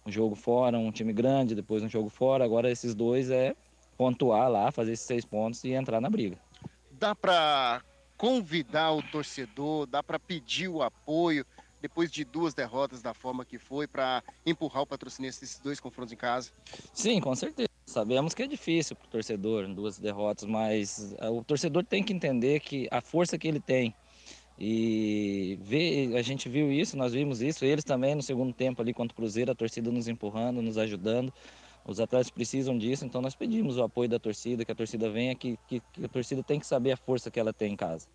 um 0.06 0.12
jogo 0.12 0.36
fora, 0.36 0.78
um 0.78 0.92
time 0.92 1.12
grande, 1.12 1.54
depois 1.54 1.82
um 1.82 1.88
jogo 1.88 2.08
fora. 2.08 2.44
Agora 2.44 2.70
esses 2.70 2.94
dois 2.94 3.30
é 3.30 3.54
pontuar 3.96 4.48
lá, 4.48 4.70
fazer 4.70 4.92
esses 4.92 5.06
seis 5.06 5.24
pontos 5.24 5.64
e 5.64 5.72
entrar 5.72 6.00
na 6.00 6.10
briga. 6.10 6.38
Dá 6.92 7.14
para 7.14 7.82
convidar 8.16 8.92
o 8.92 9.02
torcedor, 9.02 9.86
dá 9.86 10.02
para 10.02 10.18
pedir 10.18 10.68
o 10.68 10.82
apoio 10.82 11.44
depois 11.80 12.10
de 12.10 12.24
duas 12.24 12.54
derrotas 12.54 13.02
da 13.02 13.14
forma 13.14 13.44
que 13.44 13.58
foi, 13.58 13.86
para 13.86 14.22
empurrar 14.44 14.82
o 14.82 14.86
patrocínio 14.86 15.28
nesses 15.28 15.60
dois 15.60 15.78
confrontos 15.78 16.12
em 16.12 16.16
casa? 16.16 16.50
Sim, 16.92 17.20
com 17.20 17.34
certeza. 17.34 17.68
Sabemos 17.88 18.34
que 18.34 18.42
é 18.42 18.46
difícil 18.48 18.96
para 18.96 19.06
o 19.06 19.08
torcedor, 19.10 19.72
duas 19.72 19.98
derrotas, 19.98 20.48
mas 20.48 21.14
eh, 21.18 21.28
o 21.28 21.44
torcedor 21.44 21.84
tem 21.84 22.02
que 22.02 22.12
entender 22.12 22.60
que 22.60 22.88
a 22.90 23.00
força 23.00 23.38
que 23.38 23.46
ele 23.46 23.60
tem 23.60 23.94
e 24.58 25.58
ver, 25.60 26.16
a 26.16 26.22
gente 26.22 26.48
viu 26.48 26.72
isso, 26.72 26.96
nós 26.96 27.12
vimos 27.12 27.42
isso, 27.42 27.64
eles 27.64 27.84
também 27.84 28.14
no 28.14 28.22
segundo 28.22 28.54
tempo 28.54 28.82
ali 28.82 28.92
contra 28.94 29.12
o 29.12 29.16
Cruzeiro, 29.16 29.52
a 29.52 29.54
torcida 29.54 29.90
nos 29.90 30.08
empurrando, 30.08 30.62
nos 30.62 30.78
ajudando. 30.78 31.32
Os 31.86 32.00
atletas 32.00 32.30
precisam 32.30 32.76
disso, 32.76 33.04
então 33.04 33.22
nós 33.22 33.34
pedimos 33.34 33.76
o 33.76 33.82
apoio 33.82 34.08
da 34.08 34.18
torcida, 34.18 34.64
que 34.64 34.72
a 34.72 34.74
torcida 34.74 35.08
venha, 35.08 35.34
que, 35.34 35.56
que, 35.68 35.80
que 35.92 36.04
a 36.04 36.08
torcida 36.08 36.42
tem 36.42 36.58
que 36.58 36.66
saber 36.66 36.92
a 36.92 36.96
força 36.96 37.30
que 37.30 37.38
ela 37.38 37.52
tem 37.52 37.72
em 37.72 37.76
casa. 37.76 38.08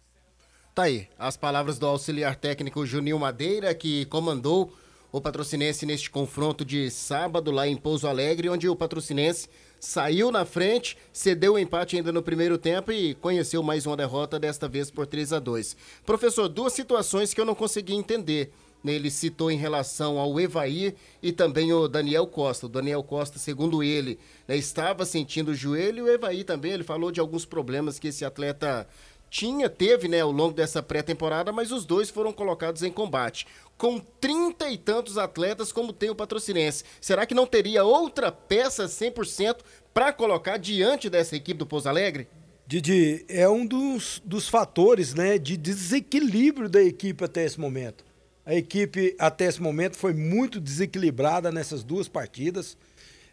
Tá 0.75 0.83
aí, 0.83 1.07
as 1.17 1.37
palavras 1.37 1.79
do 1.79 1.85
auxiliar 1.85 2.35
técnico 2.35 2.85
Junil 2.85 3.17
Madeira, 3.17 3.73
que 3.73 4.05
comandou 4.05 4.73
o 5.11 5.19
Patrocinense 5.19 5.85
neste 5.85 6.09
confronto 6.09 6.63
de 6.63 6.89
sábado 6.89 7.51
lá 7.51 7.67
em 7.67 7.75
Pouso 7.75 8.07
Alegre, 8.07 8.49
onde 8.49 8.67
o 8.67 8.75
Patrocinense 8.75 9.49
saiu 9.79 10.31
na 10.31 10.45
frente, 10.45 10.97
cedeu 11.11 11.53
o 11.53 11.59
empate 11.59 11.97
ainda 11.97 12.11
no 12.11 12.21
primeiro 12.21 12.57
tempo 12.57 12.91
e 12.91 13.15
conheceu 13.15 13.63
mais 13.63 13.85
uma 13.85 13.97
derrota, 13.97 14.39
desta 14.39 14.67
vez 14.67 14.91
por 14.91 15.07
3 15.07 15.33
a 15.33 15.39
2 15.39 15.75
Professor, 16.05 16.47
duas 16.47 16.71
situações 16.73 17.33
que 17.33 17.41
eu 17.41 17.45
não 17.45 17.55
consegui 17.55 17.93
entender. 17.93 18.53
Ele 18.85 19.11
citou 19.11 19.51
em 19.51 19.57
relação 19.57 20.17
ao 20.17 20.39
Evair 20.39 20.95
e 21.21 21.31
também 21.31 21.71
o 21.71 21.87
Daniel 21.87 22.25
Costa. 22.25 22.65
O 22.65 22.69
Daniel 22.69 23.03
Costa, 23.03 23.37
segundo 23.37 23.83
ele, 23.83 24.17
né, 24.47 24.55
estava 24.55 25.05
sentindo 25.05 25.51
o 25.51 25.55
joelho 25.55 26.07
e 26.07 26.09
o 26.09 26.13
Evair 26.13 26.43
também, 26.45 26.71
ele 26.71 26.83
falou 26.83 27.11
de 27.11 27.19
alguns 27.19 27.45
problemas 27.45 27.99
que 27.99 28.07
esse 28.07 28.25
atleta 28.25 28.87
tinha, 29.31 29.69
teve, 29.69 30.09
né, 30.09 30.19
ao 30.19 30.31
longo 30.31 30.53
dessa 30.53 30.83
pré-temporada, 30.83 31.53
mas 31.53 31.71
os 31.71 31.85
dois 31.85 32.09
foram 32.09 32.33
colocados 32.33 32.83
em 32.83 32.91
combate. 32.91 33.47
Com 33.77 33.97
trinta 33.97 34.69
e 34.69 34.77
tantos 34.77 35.17
atletas, 35.17 35.71
como 35.71 35.93
tem 35.93 36.09
o 36.09 36.15
Patrocinense, 36.15 36.83
será 36.99 37.25
que 37.25 37.33
não 37.33 37.47
teria 37.47 37.85
outra 37.85 38.29
peça 38.29 38.85
100% 38.85 39.59
para 39.93 40.11
colocar 40.11 40.57
diante 40.57 41.09
dessa 41.09 41.35
equipe 41.35 41.57
do 41.57 41.65
Pouso 41.65 41.87
Alegre? 41.87 42.27
Didi, 42.67 43.25
é 43.27 43.49
um 43.49 43.65
dos, 43.65 44.21
dos 44.23 44.47
fatores 44.47 45.13
né, 45.13 45.37
de 45.37 45.57
desequilíbrio 45.57 46.69
da 46.69 46.81
equipe 46.81 47.23
até 47.23 47.45
esse 47.45 47.59
momento. 47.59 48.10
A 48.45 48.55
equipe, 48.55 49.15
até 49.19 49.45
esse 49.45 49.61
momento, 49.61 49.97
foi 49.97 50.13
muito 50.13 50.59
desequilibrada 50.59 51.51
nessas 51.51 51.83
duas 51.83 52.07
partidas. 52.07 52.77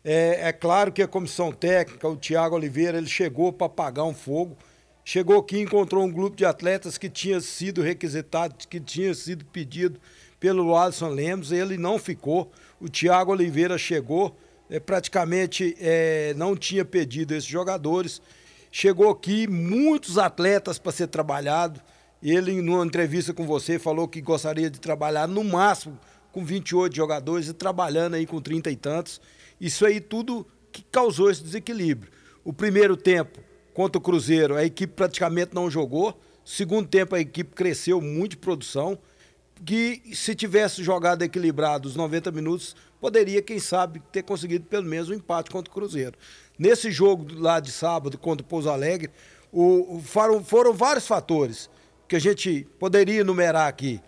É, 0.05 0.49
é 0.49 0.53
claro 0.53 0.93
que 0.93 1.03
a 1.03 1.09
comissão 1.09 1.50
técnica, 1.50 2.09
o 2.09 2.17
Thiago 2.17 2.55
Oliveira, 2.55 2.99
ele 2.99 3.09
chegou 3.09 3.53
para 3.53 3.67
apagar 3.67 4.05
um 4.05 4.15
fogo 4.15 4.57
Chegou 5.11 5.38
aqui 5.38 5.57
e 5.57 5.62
encontrou 5.62 6.05
um 6.05 6.12
grupo 6.12 6.37
de 6.37 6.45
atletas 6.45 6.99
que 6.99 7.09
tinha 7.09 7.41
sido 7.41 7.81
requisitado, 7.81 8.55
que 8.69 8.79
tinha 8.79 9.15
sido 9.15 9.43
pedido 9.47 9.99
pelo 10.38 10.77
Alisson 10.77 11.09
Lemos, 11.09 11.50
ele 11.50 11.79
não 11.79 11.99
ficou. 11.99 12.53
O 12.79 12.91
Thiago 12.91 13.33
Oliveira 13.33 13.79
chegou, 13.79 14.37
é, 14.69 14.79
praticamente 14.79 15.75
é, 15.81 16.35
não 16.37 16.55
tinha 16.55 16.85
pedido 16.85 17.33
esses 17.33 17.49
jogadores. 17.49 18.21
Chegou 18.71 19.09
aqui 19.09 19.47
muitos 19.47 20.19
atletas 20.19 20.79
para 20.79 20.93
ser 20.93 21.07
trabalhado. 21.07 21.81
Ele, 22.23 22.61
numa 22.61 22.85
entrevista 22.85 23.33
com 23.33 23.47
você, 23.47 23.79
falou 23.79 24.09
que 24.09 24.21
gostaria 24.21 24.69
de 24.69 24.81
trabalhar 24.81 25.29
no 25.29 25.45
máximo 25.45 25.99
com 26.33 26.45
28 26.45 26.95
jogadores 26.95 27.49
e 27.49 27.53
trabalhando 27.53 28.15
aí 28.15 28.27
com 28.27 28.41
30 28.41 28.71
e 28.71 28.77
tantos. 28.77 29.21
Isso 29.61 29.87
aí 29.87 30.01
tudo 30.01 30.47
que 30.73 30.85
causou 30.91 31.31
esse 31.31 31.43
desequilíbrio. 31.43 32.11
O 32.45 32.53
primeiro 32.53 32.97
tempo, 32.97 33.41
contra 33.73 33.99
o 33.99 34.01
Cruzeiro, 34.01 34.57
a 34.57 34.65
equipe 34.65 34.93
praticamente 34.95 35.55
não 35.55 35.71
jogou. 35.71 36.19
Segundo 36.45 36.89
tempo, 36.89 37.15
a 37.15 37.21
equipe 37.21 37.55
cresceu 37.55 38.01
muito 38.01 38.33
de 38.33 38.39
produção. 38.39 38.99
Que 39.65 40.03
se 40.15 40.37
tivesse 40.37 40.85
jogado 40.85 41.23
equilibrado 41.23 41.89
os 41.89 41.97
90 41.97 42.31
minutos, 42.31 42.77
poderia, 43.01 43.43
quem 43.43 43.59
sabe, 43.59 44.01
ter 44.13 44.23
conseguido 44.23 44.65
pelo 44.67 44.87
menos 44.87 45.09
um 45.09 45.15
empate 45.15 45.51
contra 45.51 45.71
o 45.71 45.75
Cruzeiro. 45.75 46.17
Nesse 46.57 46.93
jogo 46.93 47.27
lá 47.35 47.59
de 47.59 47.73
sábado 47.73 48.17
contra 48.17 48.45
o 48.45 48.49
Pouso 48.49 48.71
Alegre, 48.71 49.11
o, 49.53 50.01
foram, 50.05 50.45
foram 50.45 50.73
vários 50.73 51.07
fatores 51.09 51.69
que 52.09 52.17
a 52.17 52.21
gente 52.21 52.67
poderia 52.79 53.21
enumerar 53.21 53.69
aqui. 53.69 54.00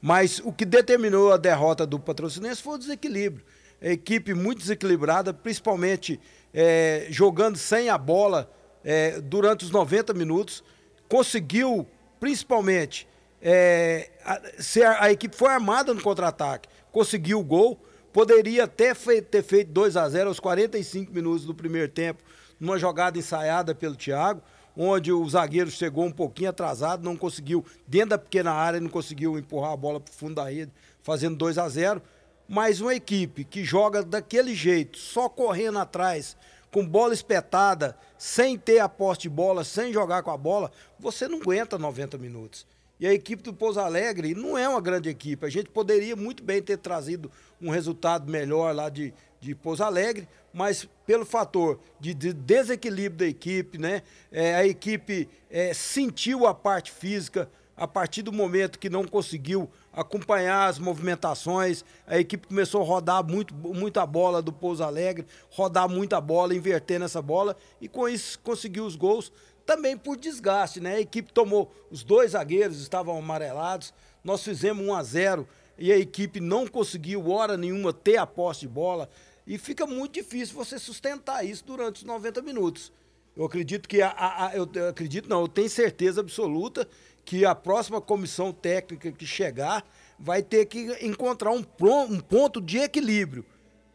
Mas 0.00 0.40
o 0.44 0.52
que 0.52 0.64
determinou 0.64 1.32
a 1.32 1.36
derrota 1.36 1.86
do 1.86 1.98
Patrocinense 1.98 2.62
foi 2.62 2.74
o 2.74 2.78
desequilíbrio. 2.78 3.44
A 3.80 3.88
equipe 3.88 4.34
muito 4.34 4.58
desequilibrada, 4.58 5.32
principalmente 5.32 6.20
é, 6.52 7.06
jogando 7.10 7.56
sem 7.56 7.88
a 7.88 7.98
bola 7.98 8.50
é, 8.84 9.20
durante 9.20 9.64
os 9.64 9.70
90 9.70 10.14
minutos, 10.14 10.62
conseguiu, 11.08 11.86
principalmente, 12.20 13.08
é, 13.40 14.10
a, 14.24 15.04
a, 15.04 15.12
equipe 15.12 15.36
foi 15.36 15.50
armada 15.50 15.92
no 15.92 16.00
contra-ataque, 16.00 16.68
conseguiu 16.90 17.40
o 17.40 17.44
gol, 17.44 17.80
poderia 18.12 18.64
até 18.64 18.94
ter 18.94 19.42
feito 19.42 19.70
2 19.72 19.96
a 19.96 20.08
0 20.08 20.28
aos 20.28 20.40
45 20.40 21.12
minutos 21.12 21.44
do 21.44 21.54
primeiro 21.54 21.90
tempo, 21.90 22.22
numa 22.58 22.78
jogada 22.78 23.18
ensaiada 23.18 23.74
pelo 23.74 23.94
Thiago, 23.94 24.42
onde 24.76 25.12
o 25.12 25.28
zagueiro 25.28 25.70
chegou 25.70 26.04
um 26.04 26.12
pouquinho 26.12 26.50
atrasado, 26.50 27.02
não 27.02 27.16
conseguiu, 27.16 27.64
dentro 27.86 28.10
da 28.10 28.18
pequena 28.18 28.52
área, 28.52 28.80
não 28.80 28.90
conseguiu 28.90 29.38
empurrar 29.38 29.72
a 29.72 29.76
bola 29.76 30.00
para 30.00 30.12
o 30.12 30.14
fundo 30.14 30.34
da 30.34 30.50
rede, 30.50 30.72
fazendo 31.02 31.36
2 31.36 31.58
a 31.58 31.68
0 31.68 32.02
mas 32.48 32.80
uma 32.80 32.94
equipe 32.94 33.44
que 33.44 33.64
joga 33.64 34.02
daquele 34.02 34.54
jeito, 34.54 34.98
só 34.98 35.28
correndo 35.28 35.78
atrás, 35.78 36.36
com 36.70 36.86
bola 36.86 37.12
espetada, 37.12 37.96
sem 38.18 38.56
ter 38.56 38.78
a 38.78 38.88
posse 38.88 39.22
de 39.22 39.28
bola, 39.28 39.64
sem 39.64 39.92
jogar 39.92 40.22
com 40.22 40.30
a 40.30 40.36
bola, 40.36 40.70
você 40.98 41.26
não 41.26 41.40
aguenta 41.40 41.78
90 41.78 42.16
minutos. 42.18 42.66
E 42.98 43.06
a 43.06 43.12
equipe 43.12 43.42
do 43.42 43.52
Pouso 43.52 43.78
Alegre 43.78 44.34
não 44.34 44.56
é 44.56 44.66
uma 44.66 44.80
grande 44.80 45.08
equipe. 45.08 45.44
A 45.44 45.50
gente 45.50 45.68
poderia 45.68 46.16
muito 46.16 46.42
bem 46.42 46.62
ter 46.62 46.78
trazido 46.78 47.30
um 47.60 47.68
resultado 47.68 48.30
melhor 48.30 48.74
lá 48.74 48.88
de, 48.88 49.12
de 49.40 49.54
Pouso 49.54 49.82
Alegre, 49.82 50.28
mas 50.52 50.88
pelo 51.06 51.24
fator 51.24 51.78
de, 52.00 52.14
de 52.14 52.32
desequilíbrio 52.32 53.18
da 53.18 53.26
equipe, 53.26 53.78
né? 53.78 54.02
É, 54.32 54.54
a 54.54 54.66
equipe 54.66 55.28
é, 55.50 55.74
sentiu 55.74 56.46
a 56.46 56.54
parte 56.54 56.90
física 56.90 57.48
a 57.76 57.86
partir 57.86 58.22
do 58.22 58.32
momento 58.32 58.78
que 58.78 58.88
não 58.88 59.04
conseguiu 59.04 59.70
acompanhar 59.92 60.66
as 60.66 60.78
movimentações, 60.78 61.84
a 62.06 62.18
equipe 62.18 62.48
começou 62.48 62.80
a 62.80 62.84
rodar 62.84 63.22
muito, 63.22 63.54
muita 63.54 64.06
bola 64.06 64.40
do 64.40 64.52
Pouso 64.52 64.82
Alegre, 64.82 65.26
rodar 65.50 65.88
muita 65.88 66.20
bola, 66.20 66.54
inverter 66.54 66.98
nessa 66.98 67.20
bola 67.20 67.54
e 67.80 67.86
com 67.86 68.08
isso 68.08 68.38
conseguiu 68.38 68.86
os 68.86 68.96
gols 68.96 69.30
também 69.66 69.96
por 69.96 70.16
desgaste, 70.16 70.80
né? 70.80 70.94
A 70.94 71.00
equipe 71.00 71.32
tomou, 71.32 71.70
os 71.90 72.02
dois 72.02 72.30
zagueiros 72.30 72.80
estavam 72.80 73.18
amarelados, 73.18 73.92
nós 74.24 74.42
fizemos 74.42 74.86
1 74.86 74.94
a 74.94 75.02
0 75.02 75.48
e 75.78 75.92
a 75.92 75.98
equipe 75.98 76.40
não 76.40 76.66
conseguiu 76.66 77.30
hora 77.30 77.56
nenhuma 77.56 77.92
ter 77.92 78.16
a 78.16 78.26
posse 78.26 78.60
de 78.60 78.68
bola 78.68 79.08
e 79.46 79.58
fica 79.58 79.86
muito 79.86 80.14
difícil 80.14 80.54
você 80.54 80.78
sustentar 80.78 81.44
isso 81.44 81.64
durante 81.64 81.96
os 81.96 82.02
90 82.04 82.42
minutos. 82.42 82.92
Eu 83.36 83.44
acredito 83.44 83.88
que 83.88 84.00
a, 84.00 84.08
a, 84.08 84.46
a 84.48 84.56
eu, 84.56 84.68
eu 84.74 84.88
acredito 84.88 85.28
não, 85.28 85.42
eu 85.42 85.48
tenho 85.48 85.68
certeza 85.68 86.20
absoluta 86.20 86.88
que 87.24 87.44
a 87.44 87.54
próxima 87.54 88.00
comissão 88.00 88.52
técnica 88.52 89.12
que 89.12 89.26
chegar 89.26 89.84
vai 90.18 90.42
ter 90.42 90.66
que 90.66 90.96
encontrar 91.04 91.50
um, 91.50 91.64
um 92.08 92.20
ponto 92.20 92.60
de 92.60 92.78
equilíbrio 92.78 93.44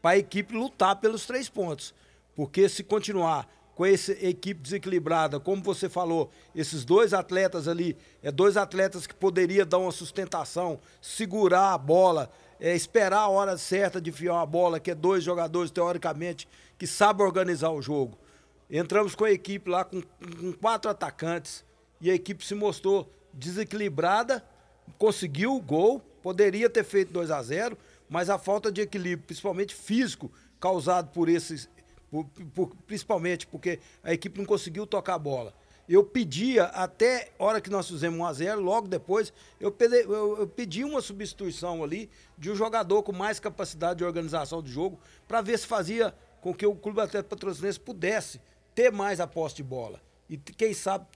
para 0.02 0.12
a 0.12 0.18
equipe 0.18 0.54
lutar 0.54 0.98
pelos 0.98 1.26
três 1.26 1.50
pontos. 1.50 1.94
Porque 2.36 2.70
se 2.70 2.84
continuar 2.84 3.48
com 3.82 3.86
essa 3.88 4.12
equipe 4.12 4.62
desequilibrada, 4.62 5.40
como 5.40 5.64
você 5.64 5.90
falou, 5.90 6.30
esses 6.54 6.86
dois 6.86 7.16
atletas 7.16 7.68
ali, 7.68 7.98
é 8.22 8.32
dois 8.32 8.56
atletas 8.56 9.08
que 9.08 9.16
poderia 9.16 9.66
dar 9.66 9.80
uma 9.80 9.92
sustentação, 9.92 10.80
segurar 11.02 11.74
a 11.74 11.78
bola, 11.80 12.32
é, 12.60 12.76
esperar 12.76 13.22
a 13.22 13.28
hora 13.28 13.58
certa 13.58 14.00
de 14.00 14.12
fiar 14.12 14.36
a 14.36 14.46
bola, 14.46 14.80
que 14.80 14.92
é 14.92 14.94
dois 14.94 15.24
jogadores, 15.24 15.72
teoricamente, 15.72 16.48
que 16.78 16.86
sabem 16.86 17.26
organizar 17.26 17.72
o 17.72 17.82
jogo. 17.82 18.20
Entramos 18.70 19.16
com 19.16 19.26
a 19.26 19.32
equipe 19.32 19.68
lá 19.68 19.84
com, 19.84 20.00
com 20.04 20.54
quatro 20.54 20.92
atacantes 20.92 21.66
e 22.00 22.12
a 22.12 22.14
equipe 22.14 22.46
se 22.46 22.54
mostrou 22.54 23.12
desequilibrada, 23.34 24.46
conseguiu 25.00 25.56
o 25.56 25.60
gol, 25.60 26.00
poderia 26.22 26.70
ter 26.70 26.84
feito 26.84 27.12
2 27.12 27.32
a 27.32 27.42
0 27.42 27.76
mas 28.08 28.30
a 28.30 28.38
falta 28.38 28.72
de 28.72 28.82
equilíbrio, 28.82 29.26
principalmente 29.26 29.74
físico, 29.74 30.32
causado 30.60 31.10
por 31.12 31.28
esses, 31.30 31.68
por, 32.12 32.26
por, 32.54 32.76
principalmente 32.86 33.48
porque 33.48 33.80
a 34.04 34.14
equipe 34.14 34.38
não 34.38 34.46
conseguiu 34.46 34.86
tocar 34.86 35.16
a 35.16 35.20
bola. 35.20 35.54
Eu 35.90 36.04
pedia, 36.04 36.66
até 36.66 37.32
hora 37.40 37.60
que 37.60 37.70
nós 37.70 37.88
fizemos 37.88 38.20
1x0, 38.20 38.60
logo 38.60 38.88
depois, 38.88 39.34
eu 39.60 39.72
pedi, 39.72 40.02
eu, 40.02 40.40
eu 40.40 40.48
pedi 40.48 40.84
uma 40.84 41.02
substituição 41.02 41.84
ali 41.84 42.10
de 42.38 42.52
um 42.52 42.56
jogador 42.56 43.02
com 43.02 43.12
mais 43.12 43.40
capacidade 43.40 43.98
de 43.98 44.04
organização 44.04 44.62
do 44.62 44.70
jogo, 44.70 45.00
para 45.28 45.42
ver 45.42 45.58
se 45.58 45.66
fazia 45.66 46.14
com 46.40 46.54
que 46.54 46.66
o 46.66 46.76
Clube 46.76 47.02
Atlético 47.02 47.30
Patrocinense 47.30 47.80
pudesse 47.80 48.40
ter 48.76 48.92
mais 48.92 49.20
a 49.20 49.28
posse 49.28 49.56
de 49.56 49.64
bola. 49.64 50.02
E 50.30 50.38
quem 50.38 50.74
sabe 50.74 51.08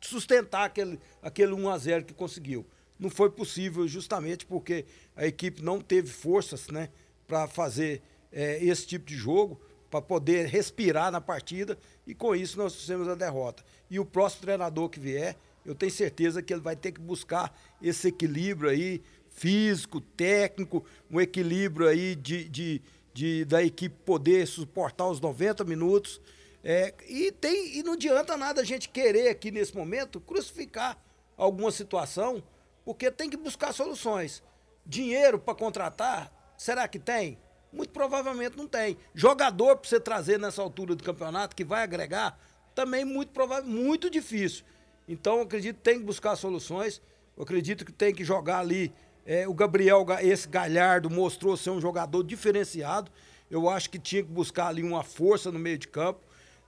sustentar 0.00 0.64
aquele, 0.64 0.98
aquele 1.22 1.52
1x0 1.52 2.04
que 2.04 2.14
conseguiu. 2.14 2.66
Não 2.98 3.10
foi 3.10 3.30
possível 3.30 3.86
justamente 3.86 4.46
porque 4.46 4.86
a 5.14 5.26
equipe 5.26 5.62
não 5.62 5.80
teve 5.80 6.08
forças 6.08 6.68
né, 6.68 6.88
para 7.26 7.46
fazer 7.46 8.02
é, 8.32 8.62
esse 8.64 8.86
tipo 8.86 9.06
de 9.06 9.14
jogo, 9.14 9.60
para 9.90 10.02
poder 10.02 10.46
respirar 10.46 11.10
na 11.10 11.20
partida 11.20 11.78
e 12.06 12.14
com 12.14 12.34
isso 12.34 12.58
nós 12.58 12.74
fizemos 12.74 13.08
a 13.08 13.14
derrota. 13.14 13.64
E 13.90 13.98
o 13.98 14.04
próximo 14.04 14.42
treinador 14.42 14.88
que 14.88 15.00
vier, 15.00 15.36
eu 15.64 15.74
tenho 15.74 15.92
certeza 15.92 16.42
que 16.42 16.52
ele 16.52 16.60
vai 16.60 16.76
ter 16.76 16.92
que 16.92 17.00
buscar 17.00 17.56
esse 17.80 18.08
equilíbrio 18.08 18.70
aí, 18.70 19.02
físico, 19.28 20.00
técnico, 20.00 20.84
um 21.10 21.20
equilíbrio 21.20 21.88
aí 21.88 22.14
de, 22.14 22.48
de, 22.48 22.82
de 23.12 23.44
da 23.44 23.62
equipe 23.62 23.96
poder 24.04 24.46
suportar 24.46 25.08
os 25.08 25.20
90 25.20 25.64
minutos. 25.64 26.20
É, 26.62 26.94
e, 27.08 27.30
tem, 27.32 27.78
e 27.78 27.82
não 27.82 27.92
adianta 27.92 28.36
nada 28.36 28.60
a 28.60 28.64
gente 28.64 28.88
querer 28.88 29.28
aqui 29.28 29.50
nesse 29.50 29.76
momento 29.76 30.20
crucificar 30.20 30.98
alguma 31.36 31.70
situação 31.70 32.42
porque 32.84 33.10
tem 33.10 33.28
que 33.28 33.36
buscar 33.36 33.72
soluções. 33.72 34.42
Dinheiro 34.84 35.40
para 35.40 35.54
contratar, 35.56 36.32
será 36.56 36.86
que 36.86 37.00
tem? 37.00 37.36
Muito 37.76 37.90
provavelmente 37.90 38.56
não 38.56 38.66
tem. 38.66 38.96
Jogador 39.14 39.76
para 39.76 39.86
você 39.86 40.00
trazer 40.00 40.38
nessa 40.38 40.62
altura 40.62 40.94
do 40.94 41.04
campeonato 41.04 41.54
que 41.54 41.62
vai 41.62 41.82
agregar, 41.82 42.38
também 42.74 43.04
muito 43.04 43.32
provável, 43.32 43.68
muito 43.68 44.08
difícil. 44.08 44.64
Então, 45.06 45.36
eu 45.36 45.42
acredito 45.42 45.76
que 45.76 45.82
tem 45.82 45.98
que 45.98 46.04
buscar 46.04 46.36
soluções. 46.36 47.02
Eu 47.36 47.42
acredito 47.42 47.84
que 47.84 47.92
tem 47.92 48.14
que 48.14 48.24
jogar 48.24 48.60
ali. 48.60 48.90
É, 49.26 49.46
o 49.46 49.52
Gabriel, 49.52 50.06
esse 50.22 50.48
Galhardo, 50.48 51.10
mostrou 51.10 51.54
ser 51.54 51.68
um 51.68 51.80
jogador 51.80 52.22
diferenciado. 52.22 53.12
Eu 53.50 53.68
acho 53.68 53.90
que 53.90 53.98
tinha 53.98 54.22
que 54.22 54.30
buscar 54.30 54.68
ali 54.68 54.82
uma 54.82 55.02
força 55.02 55.52
no 55.52 55.58
meio 55.58 55.76
de 55.76 55.86
campo. 55.86 56.20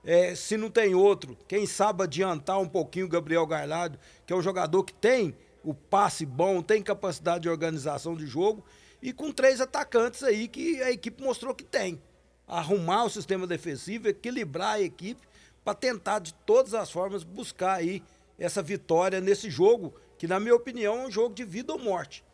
É, 0.05 0.35
se 0.35 0.59
não 0.59 0.71
tem 0.71 0.95
outro, 0.95 1.39
quem 1.49 1.65
sabe 1.65 2.03
adiantar 2.03 2.61
um 2.61 2.69
pouquinho 2.69 3.07
o 3.07 3.09
Gabriel 3.09 3.47
Galhardo, 3.47 3.99
que 4.27 4.33
é 4.33 4.37
um 4.37 4.43
jogador 4.43 4.85
que 4.85 4.93
tem 4.93 5.35
o 5.65 5.73
passe 5.73 6.27
bom, 6.27 6.63
tem 6.63 6.83
capacidade 6.83 7.43
de 7.43 7.49
organização 7.49 8.15
de 8.15 8.27
jogo 8.27 8.63
e 9.03 9.13
com 9.13 9.33
três 9.33 9.61
atacantes 9.61 10.23
aí 10.23 10.49
que 10.49 10.83
a 10.83 10.91
equipe 10.91 11.23
mostrou 11.23 11.55
que 11.55 11.65
tem. 11.65 12.01
Arrumar 12.47 13.05
o 13.05 13.11
sistema 13.11 13.47
defensivo, 13.47 14.09
equilibrar 14.09 14.75
a 14.75 14.81
equipe 14.81 15.27
para 15.65 15.75
tentar 15.75 16.19
de 16.19 16.33
todas 16.35 16.75
as 16.75 16.91
formas 16.91 17.23
buscar 17.23 17.75
aí 17.75 18.03
essa 18.39 18.63
vitória 18.63 19.21
nesse 19.21 19.51
jogo, 19.51 19.95
que 20.17 20.27
na 20.27 20.41
minha 20.41 20.55
opinião 20.55 21.03
é 21.03 21.07
um 21.07 21.11
jogo 21.11 21.35
de 21.35 21.45
vida 21.45 21.73
ou 21.73 21.79
morte. 21.79 22.25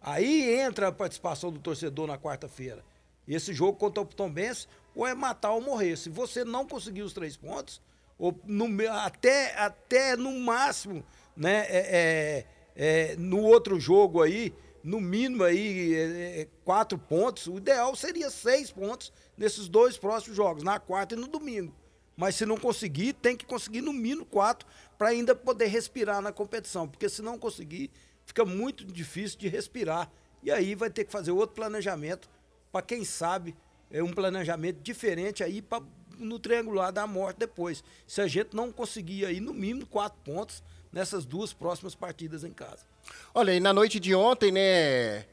Aí 0.00 0.60
entra 0.60 0.88
a 0.88 0.92
participação 0.92 1.50
do 1.50 1.58
torcedor 1.58 2.06
na 2.06 2.18
quarta-feira. 2.18 2.84
Esse 3.26 3.52
jogo 3.52 3.78
contra 3.78 4.02
o 4.02 4.06
Tom 4.06 4.30
Benz 4.30 4.68
ou 4.94 5.06
é 5.06 5.14
matar 5.14 5.52
ou 5.52 5.60
morrer. 5.60 5.96
Se 5.96 6.08
você 6.08 6.44
não 6.44 6.66
conseguir 6.66 7.02
os 7.02 7.12
três 7.12 7.36
pontos, 7.36 7.80
ou 8.18 8.38
no, 8.44 8.66
até, 8.90 9.58
até 9.58 10.16
no 10.16 10.38
máximo, 10.38 11.04
né, 11.36 11.66
é, 11.68 11.96
é 11.96 12.46
é, 12.76 13.16
no 13.16 13.40
outro 13.40 13.80
jogo 13.80 14.22
aí, 14.22 14.52
no 14.86 15.00
mínimo 15.00 15.42
aí, 15.42 15.94
é, 15.96 16.40
é, 16.42 16.48
quatro 16.64 16.96
pontos. 16.96 17.48
O 17.48 17.56
ideal 17.56 17.96
seria 17.96 18.30
seis 18.30 18.70
pontos 18.70 19.12
nesses 19.36 19.66
dois 19.66 19.98
próximos 19.98 20.36
jogos, 20.36 20.62
na 20.62 20.78
quarta 20.78 21.16
e 21.16 21.18
no 21.18 21.26
domingo. 21.26 21.74
Mas 22.16 22.36
se 22.36 22.46
não 22.46 22.56
conseguir, 22.56 23.12
tem 23.14 23.36
que 23.36 23.44
conseguir 23.44 23.80
no 23.80 23.92
mínimo 23.92 24.24
quatro 24.24 24.66
para 24.96 25.08
ainda 25.08 25.34
poder 25.34 25.66
respirar 25.66 26.22
na 26.22 26.30
competição. 26.30 26.86
Porque 26.86 27.08
se 27.08 27.20
não 27.20 27.36
conseguir, 27.36 27.90
fica 28.24 28.44
muito 28.44 28.84
difícil 28.84 29.36
de 29.40 29.48
respirar. 29.48 30.08
E 30.40 30.52
aí 30.52 30.76
vai 30.76 30.88
ter 30.88 31.04
que 31.04 31.10
fazer 31.10 31.32
outro 31.32 31.56
planejamento 31.56 32.30
para 32.70 32.80
quem 32.80 33.04
sabe 33.04 33.56
é 33.90 34.02
um 34.02 34.12
planejamento 34.12 34.80
diferente 34.82 35.42
aí 35.42 35.60
para 35.60 35.82
no 36.16 36.38
triangular 36.38 36.92
da 36.92 37.06
morte 37.06 37.38
depois. 37.38 37.82
Se 38.06 38.20
a 38.20 38.26
gente 38.28 38.54
não 38.54 38.72
conseguir 38.72 39.26
aí 39.26 39.40
no 39.40 39.52
mínimo 39.52 39.86
quatro 39.86 40.18
pontos, 40.24 40.62
nessas 40.92 41.26
duas 41.26 41.52
próximas 41.52 41.94
partidas 41.94 42.44
em 42.44 42.52
casa. 42.52 42.86
Olha, 43.34 43.54
e 43.54 43.60
na 43.60 43.72
noite 43.72 44.00
de 44.00 44.14
ontem, 44.14 44.50
né, 44.50 45.24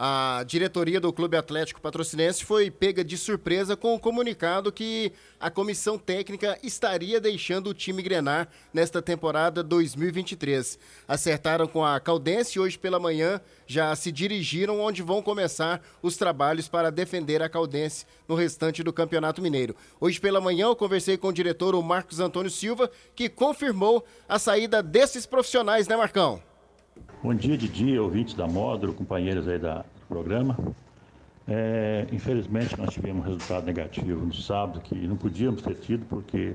a 0.00 0.44
diretoria 0.46 1.00
do 1.00 1.12
Clube 1.12 1.36
Atlético 1.36 1.80
Patrocinense 1.80 2.44
foi 2.44 2.70
pega 2.70 3.02
de 3.02 3.18
surpresa 3.18 3.76
com 3.76 3.96
o 3.96 3.98
comunicado 3.98 4.70
que 4.70 5.12
a 5.40 5.50
comissão 5.50 5.98
técnica 5.98 6.56
estaria 6.62 7.20
deixando 7.20 7.70
o 7.70 7.74
time 7.74 8.00
grenar 8.00 8.48
nesta 8.72 9.02
temporada 9.02 9.60
2023. 9.60 10.78
Acertaram 11.08 11.66
com 11.66 11.84
a 11.84 11.98
Caldense 11.98 12.56
e 12.56 12.60
hoje 12.60 12.78
pela 12.78 13.00
manhã 13.00 13.40
já 13.66 13.94
se 13.96 14.12
dirigiram 14.12 14.78
onde 14.78 15.02
vão 15.02 15.20
começar 15.20 15.82
os 16.00 16.16
trabalhos 16.16 16.68
para 16.68 16.92
defender 16.92 17.42
a 17.42 17.48
Caldense 17.48 18.06
no 18.28 18.36
restante 18.36 18.84
do 18.84 18.92
Campeonato 18.92 19.42
Mineiro. 19.42 19.74
Hoje 20.00 20.20
pela 20.20 20.40
manhã 20.40 20.66
eu 20.66 20.76
conversei 20.76 21.16
com 21.16 21.26
o 21.26 21.32
diretor, 21.32 21.74
o 21.74 21.82
Marcos 21.82 22.20
Antônio 22.20 22.52
Silva, 22.52 22.88
que 23.16 23.28
confirmou 23.28 24.06
a 24.28 24.38
saída 24.38 24.80
desses 24.80 25.26
profissionais, 25.26 25.88
né, 25.88 25.96
Marcão? 25.96 26.40
Bom 27.22 27.34
dia, 27.34 27.56
Didi, 27.56 27.98
ouvintes 27.98 28.34
da 28.34 28.46
Módulo, 28.46 28.92
companheiros 28.94 29.48
aí 29.48 29.58
da, 29.58 29.78
do 29.78 30.06
programa. 30.08 30.56
É, 31.46 32.06
infelizmente, 32.12 32.78
nós 32.78 32.90
tivemos 32.90 33.22
um 33.22 33.24
resultado 33.24 33.64
negativo 33.64 34.24
no 34.24 34.32
sábado, 34.32 34.80
que 34.80 34.94
não 35.06 35.16
podíamos 35.16 35.62
ter 35.62 35.74
tido, 35.76 36.04
porque 36.06 36.54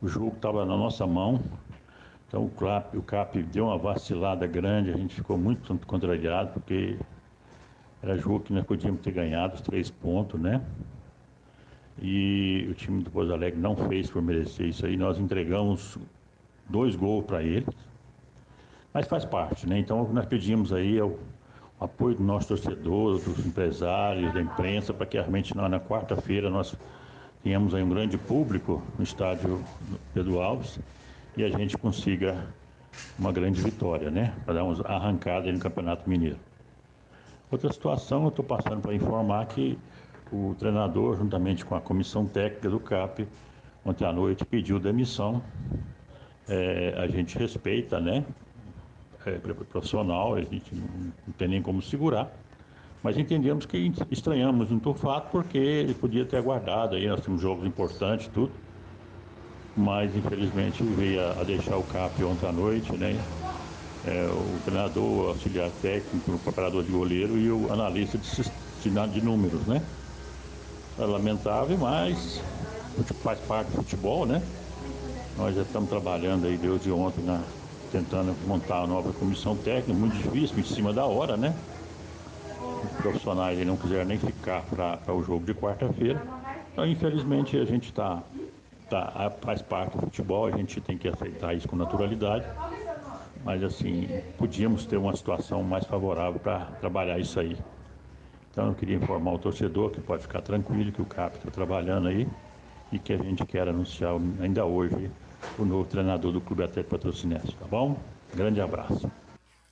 o 0.00 0.08
jogo 0.08 0.34
estava 0.36 0.64
na 0.64 0.76
nossa 0.76 1.06
mão. 1.06 1.40
Então, 2.28 2.44
o 2.44 2.50
CAP, 2.50 2.96
o 2.96 3.02
CAP 3.02 3.42
deu 3.44 3.66
uma 3.66 3.78
vacilada 3.78 4.46
grande, 4.46 4.90
a 4.90 4.96
gente 4.96 5.14
ficou 5.14 5.38
muito 5.38 5.74
contrariado, 5.86 6.52
porque 6.52 6.98
era 8.02 8.16
jogo 8.16 8.40
que 8.40 8.52
nós 8.52 8.64
podíamos 8.64 9.00
ter 9.00 9.12
ganhado 9.12 9.54
os 9.54 9.60
três 9.60 9.90
pontos, 9.90 10.40
né? 10.40 10.60
E 12.00 12.66
o 12.70 12.74
time 12.74 13.02
do 13.02 13.10
Pouso 13.10 13.32
Alegre 13.32 13.58
não 13.58 13.76
fez 13.76 14.10
por 14.10 14.20
merecer 14.20 14.68
isso 14.68 14.84
aí. 14.84 14.96
Nós 14.96 15.18
entregamos 15.18 15.96
dois 16.68 16.94
gols 16.94 17.24
para 17.24 17.42
eles 17.42 17.85
mas 18.96 19.06
faz 19.06 19.26
parte, 19.26 19.68
né? 19.68 19.78
Então, 19.78 20.10
nós 20.10 20.24
pedimos 20.24 20.72
aí 20.72 20.98
o 21.02 21.18
apoio 21.78 22.14
do 22.14 22.22
nosso 22.22 22.48
torcedor, 22.48 23.18
dos 23.20 23.44
empresários, 23.44 24.32
da 24.32 24.40
imprensa, 24.40 24.94
para 24.94 25.04
que 25.04 25.18
realmente 25.18 25.54
na, 25.54 25.68
na 25.68 25.78
quarta-feira 25.78 26.48
nós 26.48 26.74
tenhamos 27.44 27.74
aí 27.74 27.82
um 27.82 27.90
grande 27.90 28.16
público 28.16 28.82
no 28.96 29.04
estádio 29.04 29.62
Pedro 30.14 30.40
Alves 30.40 30.80
e 31.36 31.44
a 31.44 31.50
gente 31.50 31.76
consiga 31.76 32.46
uma 33.18 33.30
grande 33.30 33.60
vitória, 33.60 34.10
né? 34.10 34.32
Para 34.46 34.54
dar 34.54 34.64
uma 34.64 34.82
arrancada 34.86 35.52
no 35.52 35.58
Campeonato 35.58 36.08
Mineiro. 36.08 36.38
Outra 37.50 37.70
situação, 37.70 38.22
eu 38.22 38.28
estou 38.30 38.46
passando 38.46 38.80
para 38.80 38.94
informar 38.94 39.44
que 39.44 39.78
o 40.32 40.56
treinador, 40.58 41.18
juntamente 41.18 41.66
com 41.66 41.74
a 41.74 41.82
comissão 41.82 42.24
técnica 42.24 42.70
do 42.70 42.80
CAP, 42.80 43.28
ontem 43.84 44.06
à 44.06 44.12
noite 44.14 44.42
pediu 44.46 44.78
demissão. 44.78 45.42
É, 46.48 46.94
a 46.96 47.06
gente 47.08 47.36
respeita, 47.36 48.00
né? 48.00 48.24
É, 49.26 49.32
profissional, 49.70 50.34
a 50.34 50.40
gente 50.40 50.74
não, 50.74 50.86
não, 51.26 51.34
tem 51.36 51.48
nem 51.48 51.62
como 51.62 51.82
segurar. 51.82 52.30
Mas 53.02 53.18
entendemos 53.18 53.66
que 53.66 53.92
estranhamos 54.10 54.70
um 54.72 54.94
fato 54.94 55.30
porque 55.30 55.58
ele 55.58 55.94
podia 55.94 56.24
ter 56.24 56.38
aguardado 56.38 56.96
aí, 56.96 57.06
nós 57.06 57.20
temos 57.20 57.40
jogos 57.40 57.66
importantes 57.66 58.28
tudo. 58.28 58.50
Mas 59.76 60.16
infelizmente 60.16 60.82
veio 60.82 61.20
a, 61.20 61.40
a 61.40 61.44
deixar 61.44 61.76
o 61.76 61.82
CAP 61.82 62.24
ontem 62.24 62.46
à 62.48 62.52
noite, 62.52 62.96
né? 62.96 63.14
é, 64.06 64.26
o 64.28 64.60
treinador, 64.64 65.02
o 65.02 65.28
auxiliar 65.28 65.70
técnico, 65.82 66.32
o 66.32 66.38
preparador 66.38 66.84
de 66.84 66.92
goleiro 66.92 67.36
e 67.36 67.50
o 67.50 67.72
analista 67.72 68.16
de, 68.16 68.42
de, 68.82 69.08
de 69.08 69.20
números, 69.20 69.66
né? 69.66 69.82
É 70.98 71.04
lamentável, 71.04 71.76
mas 71.76 72.40
faz 73.22 73.40
parte 73.40 73.68
do 73.68 73.76
futebol, 73.78 74.24
né? 74.24 74.40
Nós 75.36 75.54
já 75.54 75.62
estamos 75.62 75.90
trabalhando 75.90 76.46
aí 76.46 76.56
desde 76.56 76.90
ontem 76.90 77.22
na, 77.24 77.42
tentando 77.88 78.36
montar 78.40 78.82
a 78.82 78.86
nova 78.86 79.12
comissão 79.14 79.56
técnica, 79.60 79.94
muito 79.98 80.14
difícil, 80.14 80.58
em 80.60 80.64
cima 80.64 80.92
da 80.94 81.06
hora, 81.06 81.36
né? 81.36 81.66
Os 82.82 82.92
profissionais 82.92 83.58
não 83.66 83.76
quiseram 83.78 84.04
nem 84.06 84.18
ficar 84.18 84.64
para 84.68 85.14
o 85.14 85.22
jogo 85.22 85.44
de 85.46 85.54
quarta-feira. 85.54 86.26
Então, 86.72 86.86
infelizmente, 86.86 87.56
a 87.56 87.64
gente 87.64 87.84
está 87.86 88.30
tá, 88.88 89.30
faz 89.42 89.62
parte 89.62 89.94
do 89.98 90.00
futebol, 90.06 90.46
a 90.46 90.52
gente 90.52 90.80
tem 90.80 90.98
que 90.98 91.08
aceitar 91.08 91.54
isso 91.56 91.68
com 91.68 91.76
naturalidade. 91.76 92.52
Mas 93.34 93.62
assim, 93.62 94.22
podíamos 94.36 94.86
ter 94.86 94.96
uma 94.98 95.14
situação 95.16 95.62
mais 95.64 95.86
favorável 95.86 96.40
para 96.40 96.74
trabalhar 96.76 97.18
isso 97.20 97.40
aí. 97.40 97.64
Então 98.50 98.68
eu 98.68 98.74
queria 98.74 98.96
informar 98.96 99.32
o 99.34 99.38
torcedor 99.38 99.90
que 99.92 100.00
pode 100.00 100.22
ficar 100.22 100.42
tranquilo 100.42 100.92
que 100.92 101.02
o 101.02 101.06
CAP 101.06 101.36
está 101.38 101.50
trabalhando 101.50 102.08
aí 102.08 102.36
e 102.90 102.98
que 103.00 103.12
a 103.12 103.18
gente 103.18 103.46
quer 103.46 103.68
anunciar 103.68 104.14
ainda 104.40 104.66
hoje 104.66 105.14
o 105.58 105.64
novo 105.64 105.84
treinador 105.88 106.32
do 106.32 106.40
Clube 106.40 106.62
Atlético 106.62 106.96
Patrocinense, 106.96 107.54
tá 107.54 107.66
bom? 107.66 107.98
Grande 108.34 108.60
abraço. 108.60 109.10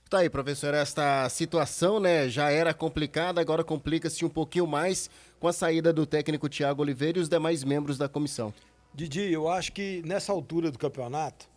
Tá 0.09 0.19
aí, 0.19 0.31
professor, 0.31 0.75
esta 0.75 1.29
situação, 1.29 1.99
né, 1.99 2.29
já 2.29 2.51
era 2.51 2.73
complicada, 2.73 3.41
agora 3.41 3.65
complica-se 3.65 4.25
um 4.25 4.29
pouquinho 4.29 4.67
mais 4.67 5.11
com 5.41 5.49
a 5.49 5.53
saída 5.53 5.93
do 5.93 6.07
técnico 6.07 6.49
Tiago 6.49 6.83
Oliveira 6.83 7.19
e 7.19 7.23
os 7.23 7.29
demais 7.29 7.65
membros 7.65 7.99
da 7.99 8.09
comissão. 8.09 8.53
Didi, 8.95 9.33
eu 9.33 9.49
acho 9.49 9.73
que 9.73 10.03
nessa 10.05 10.31
altura 10.31 10.71
do 10.71 10.79
campeonato, 10.79 11.49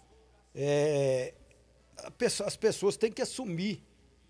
é, 0.56 1.34
as 2.46 2.56
pessoas 2.56 2.98
têm 2.98 3.12
que 3.12 3.22
assumir 3.22 3.84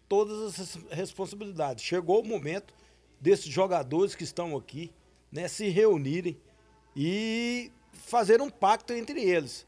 todas 0.09 0.59
as 0.59 0.79
responsabilidades. 0.89 1.83
Chegou 1.83 2.21
o 2.21 2.27
momento 2.27 2.73
desses 3.21 3.47
jogadores 3.47 4.15
que 4.15 4.23
estão 4.23 4.57
aqui, 4.57 4.91
né, 5.31 5.47
se 5.47 5.69
reunirem 5.69 6.37
e 6.95 7.71
fazer 7.93 8.41
um 8.41 8.49
pacto 8.49 8.93
entre 8.93 9.21
eles. 9.21 9.66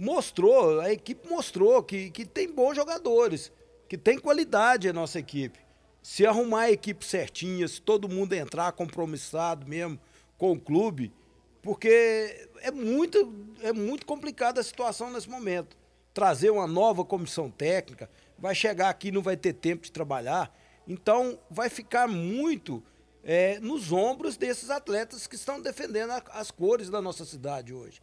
Mostrou, 0.00 0.78
a 0.78 0.92
equipe 0.92 1.28
mostrou 1.28 1.82
que, 1.82 2.08
que 2.10 2.24
tem 2.24 2.48
bons 2.48 2.76
jogadores, 2.76 3.50
que 3.88 3.98
tem 3.98 4.16
qualidade 4.16 4.88
a 4.88 4.92
nossa 4.92 5.18
equipe. 5.18 5.58
Se 6.00 6.24
arrumar 6.24 6.62
a 6.62 6.70
equipe 6.70 7.04
certinha, 7.04 7.66
se 7.66 7.82
todo 7.82 8.08
mundo 8.08 8.32
entrar 8.32 8.70
compromissado 8.70 9.66
mesmo 9.66 9.98
com 10.38 10.52
o 10.52 10.60
clube, 10.60 11.12
porque 11.60 12.48
é 12.60 12.70
muito, 12.70 13.34
é 13.60 13.72
muito 13.72 14.06
complicada 14.06 14.60
a 14.60 14.64
situação 14.64 15.10
nesse 15.10 15.28
momento. 15.28 15.76
Trazer 16.14 16.50
uma 16.50 16.68
nova 16.68 17.04
comissão 17.04 17.50
técnica, 17.50 18.08
vai 18.38 18.54
chegar 18.54 18.90
aqui 18.90 19.10
não 19.10 19.20
vai 19.20 19.36
ter 19.36 19.52
tempo 19.52 19.82
de 19.82 19.90
trabalhar. 19.90 20.56
Então, 20.86 21.40
vai 21.50 21.68
ficar 21.68 22.06
muito 22.06 22.84
é, 23.24 23.58
nos 23.58 23.90
ombros 23.90 24.36
desses 24.36 24.70
atletas 24.70 25.26
que 25.26 25.34
estão 25.34 25.60
defendendo 25.60 26.12
a, 26.12 26.22
as 26.34 26.52
cores 26.52 26.88
da 26.88 27.02
nossa 27.02 27.24
cidade 27.24 27.74
hoje. 27.74 28.00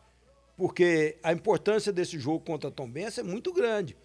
Porque 0.58 1.18
a 1.22 1.34
importância 1.34 1.92
desse 1.92 2.18
jogo 2.18 2.40
contra 2.40 2.70
a 2.70 2.72
Tombense 2.72 3.20
é 3.20 3.24
muito 3.24 3.52
grande. 3.52 3.96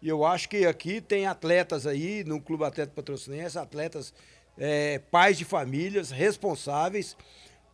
E 0.00 0.08
eu 0.08 0.24
acho 0.24 0.48
que 0.48 0.66
aqui 0.66 1.00
tem 1.00 1.26
atletas 1.26 1.86
aí 1.86 2.22
no 2.24 2.40
Clube 2.40 2.64
Atlético 2.64 2.96
Patrocinense, 2.96 3.58
atletas 3.58 4.12
é, 4.58 4.98
pais 5.10 5.36
de 5.36 5.44
famílias 5.44 6.10
responsáveis, 6.10 7.16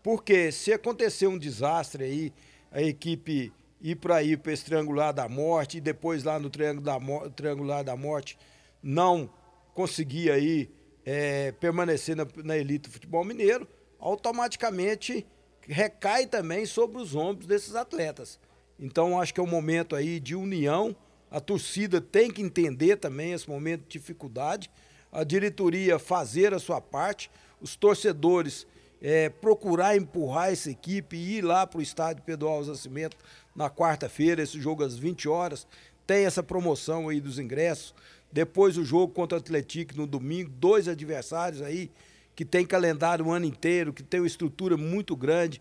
porque 0.02 0.50
se 0.50 0.72
acontecer 0.72 1.26
um 1.26 1.38
desastre 1.38 2.04
aí, 2.04 2.32
a 2.70 2.80
equipe 2.80 3.52
ir 3.80 3.96
para 3.96 4.16
aí 4.16 4.36
para 4.36 4.52
esse 4.52 4.64
triangular 4.64 5.12
da 5.12 5.28
morte 5.28 5.78
e 5.78 5.80
depois 5.80 6.24
lá 6.24 6.38
no 6.38 6.48
triângulo 6.48 6.84
da, 6.84 6.98
triangular 7.30 7.84
da 7.84 7.96
morte 7.96 8.38
não 8.82 9.28
conseguir 9.74 10.30
aí 10.30 10.70
é, 11.04 11.52
permanecer 11.52 12.16
na, 12.16 12.26
na 12.44 12.56
elite 12.56 12.88
do 12.88 12.92
futebol 12.92 13.24
mineiro, 13.24 13.66
automaticamente 13.98 15.26
recai 15.68 16.26
também 16.26 16.66
sobre 16.66 17.00
os 17.00 17.14
ombros 17.14 17.46
desses 17.46 17.74
atletas. 17.74 18.38
Então 18.78 19.20
acho 19.20 19.32
que 19.32 19.40
é 19.40 19.42
um 19.42 19.46
momento 19.46 19.94
aí 19.94 20.18
de 20.18 20.34
união. 20.34 20.94
A 21.30 21.40
torcida 21.40 22.00
tem 22.00 22.30
que 22.30 22.42
entender 22.42 22.96
também 22.96 23.32
esse 23.32 23.48
momento 23.48 23.82
de 23.82 23.98
dificuldade. 23.98 24.70
A 25.10 25.24
diretoria 25.24 25.98
fazer 25.98 26.52
a 26.54 26.58
sua 26.58 26.80
parte, 26.80 27.30
os 27.60 27.76
torcedores 27.76 28.66
é, 29.00 29.28
procurar 29.28 29.96
empurrar 29.96 30.52
essa 30.52 30.70
equipe 30.70 31.16
e 31.16 31.38
ir 31.38 31.42
lá 31.42 31.66
para 31.66 31.78
o 31.78 31.82
estádio 31.82 32.22
Pedro 32.24 32.48
Alves 32.48 32.68
Nascimento 32.68 33.16
na 33.54 33.68
quarta-feira, 33.68 34.42
esse 34.42 34.60
jogo 34.60 34.84
às 34.84 34.96
20 34.96 35.28
horas. 35.28 35.66
Tem 36.06 36.24
essa 36.24 36.42
promoção 36.42 37.08
aí 37.08 37.20
dos 37.20 37.38
ingressos. 37.38 37.94
Depois 38.32 38.78
o 38.78 38.84
jogo 38.84 39.12
contra 39.12 39.36
o 39.36 39.40
Atlético 39.40 39.96
no 39.96 40.06
domingo, 40.06 40.50
dois 40.50 40.88
adversários 40.88 41.60
aí 41.60 41.90
que 42.34 42.44
tem 42.44 42.64
calendário 42.64 43.26
o 43.26 43.30
ano 43.30 43.44
inteiro, 43.44 43.92
que 43.92 44.02
tem 44.02 44.20
uma 44.20 44.26
estrutura 44.26 44.76
muito 44.76 45.14
grande. 45.16 45.60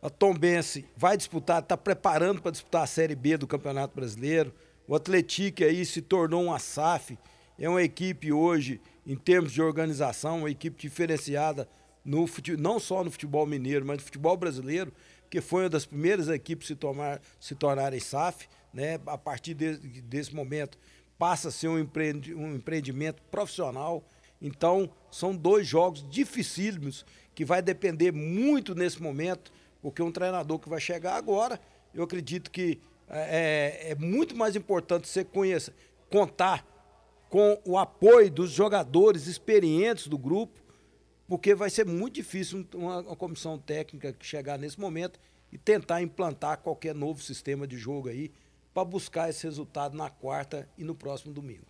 A 0.00 0.08
Tombense 0.08 0.84
vai 0.96 1.16
disputar, 1.16 1.62
está 1.62 1.76
preparando 1.76 2.40
para 2.40 2.52
disputar 2.52 2.84
a 2.84 2.86
Série 2.86 3.14
B 3.14 3.36
do 3.36 3.46
Campeonato 3.46 3.94
Brasileiro. 3.94 4.54
O 4.86 4.94
Atlético 4.94 5.64
aí 5.64 5.84
se 5.84 6.00
tornou 6.00 6.44
uma 6.44 6.58
SAF, 6.58 7.18
é 7.58 7.68
uma 7.68 7.82
equipe 7.82 8.32
hoje, 8.32 8.80
em 9.06 9.16
termos 9.16 9.52
de 9.52 9.60
organização, 9.60 10.40
uma 10.40 10.50
equipe 10.50 10.80
diferenciada 10.80 11.68
no 12.04 12.26
futebol, 12.26 12.62
não 12.62 12.78
só 12.78 13.02
no 13.02 13.10
futebol 13.10 13.44
mineiro, 13.46 13.84
mas 13.84 13.98
no 13.98 14.04
futebol 14.04 14.36
brasileiro, 14.36 14.92
que 15.28 15.40
foi 15.40 15.64
uma 15.64 15.70
das 15.70 15.84
primeiras 15.84 16.28
equipes 16.28 16.68
se, 16.68 16.76
tomar, 16.76 17.20
se 17.40 17.54
tornarem 17.56 17.98
SAF, 17.98 18.46
né? 18.72 19.00
A 19.06 19.18
partir 19.18 19.54
de, 19.54 19.76
desse 20.02 20.32
momento 20.34 20.78
passa 21.18 21.48
a 21.48 21.50
ser 21.50 21.68
um, 21.68 21.88
um 22.36 22.54
empreendimento 22.54 23.22
profissional. 23.30 24.04
Então, 24.40 24.90
são 25.10 25.34
dois 25.34 25.66
jogos 25.66 26.04
dificílimos 26.08 27.04
que 27.34 27.44
vai 27.44 27.60
depender 27.62 28.12
muito 28.12 28.74
nesse 28.74 29.02
momento, 29.02 29.52
porque 29.80 30.02
um 30.02 30.12
treinador 30.12 30.58
que 30.58 30.68
vai 30.68 30.80
chegar 30.80 31.16
agora, 31.16 31.60
eu 31.94 32.02
acredito 32.02 32.50
que 32.50 32.78
é, 33.08 33.88
é, 33.88 33.92
é 33.92 33.94
muito 33.94 34.36
mais 34.36 34.56
importante 34.56 35.08
você 35.08 35.24
conhecer, 35.24 35.72
contar 36.10 36.66
com 37.28 37.60
o 37.64 37.76
apoio 37.76 38.30
dos 38.30 38.50
jogadores 38.50 39.26
experientes 39.26 40.08
do 40.08 40.18
grupo, 40.18 40.60
porque 41.26 41.54
vai 41.54 41.70
ser 41.70 41.84
muito 41.84 42.14
difícil 42.14 42.66
uma, 42.74 43.00
uma 43.00 43.16
comissão 43.16 43.58
técnica 43.58 44.14
chegar 44.20 44.58
nesse 44.58 44.78
momento 44.78 45.18
e 45.52 45.58
tentar 45.58 46.02
implantar 46.02 46.58
qualquer 46.58 46.94
novo 46.94 47.22
sistema 47.22 47.66
de 47.66 47.76
jogo 47.76 48.08
aí 48.08 48.30
para 48.72 48.84
buscar 48.84 49.30
esse 49.30 49.44
resultado 49.44 49.96
na 49.96 50.10
quarta 50.10 50.68
e 50.76 50.84
no 50.84 50.94
próximo 50.94 51.32
domingo. 51.32 51.66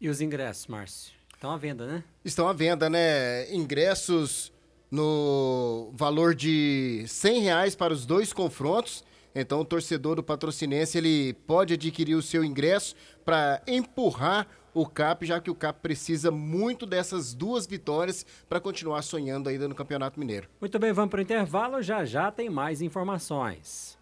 E 0.00 0.08
os 0.08 0.20
ingressos, 0.20 0.66
Márcio? 0.66 1.17
Estão 1.38 1.52
à 1.52 1.56
venda, 1.56 1.86
né? 1.86 2.04
Estão 2.24 2.48
à 2.48 2.52
venda, 2.52 2.90
né? 2.90 3.54
Ingressos 3.54 4.52
no 4.90 5.92
valor 5.94 6.34
de 6.34 7.04
100 7.06 7.42
reais 7.42 7.76
para 7.76 7.92
os 7.92 8.04
dois 8.04 8.32
confrontos. 8.32 9.04
Então, 9.32 9.60
o 9.60 9.64
torcedor 9.64 10.16
do 10.16 10.22
Patrocinense 10.24 10.98
ele 10.98 11.34
pode 11.46 11.74
adquirir 11.74 12.16
o 12.16 12.22
seu 12.22 12.42
ingresso 12.42 12.96
para 13.24 13.62
empurrar 13.68 14.48
o 14.74 14.84
CAP, 14.84 15.26
já 15.26 15.40
que 15.40 15.48
o 15.48 15.54
CAP 15.54 15.80
precisa 15.80 16.32
muito 16.32 16.84
dessas 16.84 17.34
duas 17.34 17.68
vitórias 17.68 18.26
para 18.48 18.58
continuar 18.58 19.02
sonhando 19.02 19.48
ainda 19.48 19.68
no 19.68 19.76
Campeonato 19.76 20.18
Mineiro. 20.18 20.48
Muito 20.60 20.76
bem, 20.76 20.92
vamos 20.92 21.10
para 21.10 21.18
o 21.18 21.22
intervalo. 21.22 21.80
Já 21.80 22.04
já 22.04 22.32
tem 22.32 22.50
mais 22.50 22.82
informações. 22.82 23.96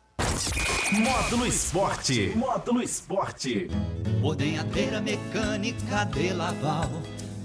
Módulo 0.91 1.47
Esporte. 1.47 2.33
Módulo 2.35 2.83
Esporte. 2.83 3.69
Ordenhadeira 4.23 5.03
mecânica 5.03 6.05
de 6.05 6.33
Laval. 6.33 6.89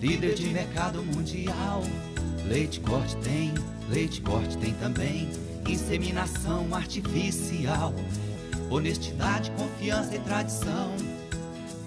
Líder 0.02 0.34
de 0.34 0.48
mercado 0.48 1.04
mundial. 1.04 1.84
Leite 2.48 2.80
corte 2.80 3.16
tem, 3.18 3.54
leite 3.88 4.20
corte 4.20 4.58
tem 4.58 4.74
também. 4.74 5.30
Inseminação 5.70 6.74
artificial. 6.74 7.94
Honestidade, 8.68 9.52
confiança 9.52 10.16
e 10.16 10.20
tradição. 10.22 10.96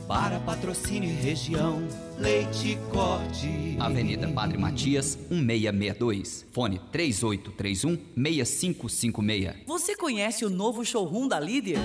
Para 0.07 0.39
patrocínio 0.39 1.11
e 1.11 1.13
região 1.13 1.83
Leite 2.17 2.79
Corte. 2.93 3.77
Avenida 3.81 4.29
Padre 4.29 4.59
Matias, 4.59 5.19
1662. 5.29 6.47
Fone 6.53 6.81
3831-6556. 6.93 9.55
Você 9.67 9.97
conhece 9.97 10.45
o 10.45 10.51
novo 10.51 10.85
showroom 10.85 11.27
da 11.27 11.41
Líder? 11.41 11.81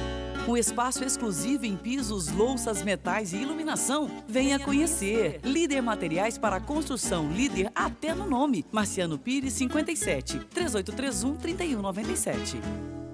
Um 0.47 0.55
espaço 0.57 1.03
exclusivo 1.03 1.65
em 1.65 1.75
pisos, 1.75 2.29
louças, 2.29 2.83
metais 2.83 3.33
e 3.33 3.37
iluminação. 3.37 4.09
Venha 4.27 4.59
conhecer. 4.59 5.39
Líder 5.43 5.81
Materiais 5.81 6.37
para 6.37 6.59
Construção. 6.59 7.31
Líder 7.31 7.71
até 7.75 8.13
no 8.15 8.27
nome. 8.27 8.65
Marciano 8.71 9.17
Pires, 9.17 9.53
57. 9.53 10.39
3831-3197. 10.53 12.57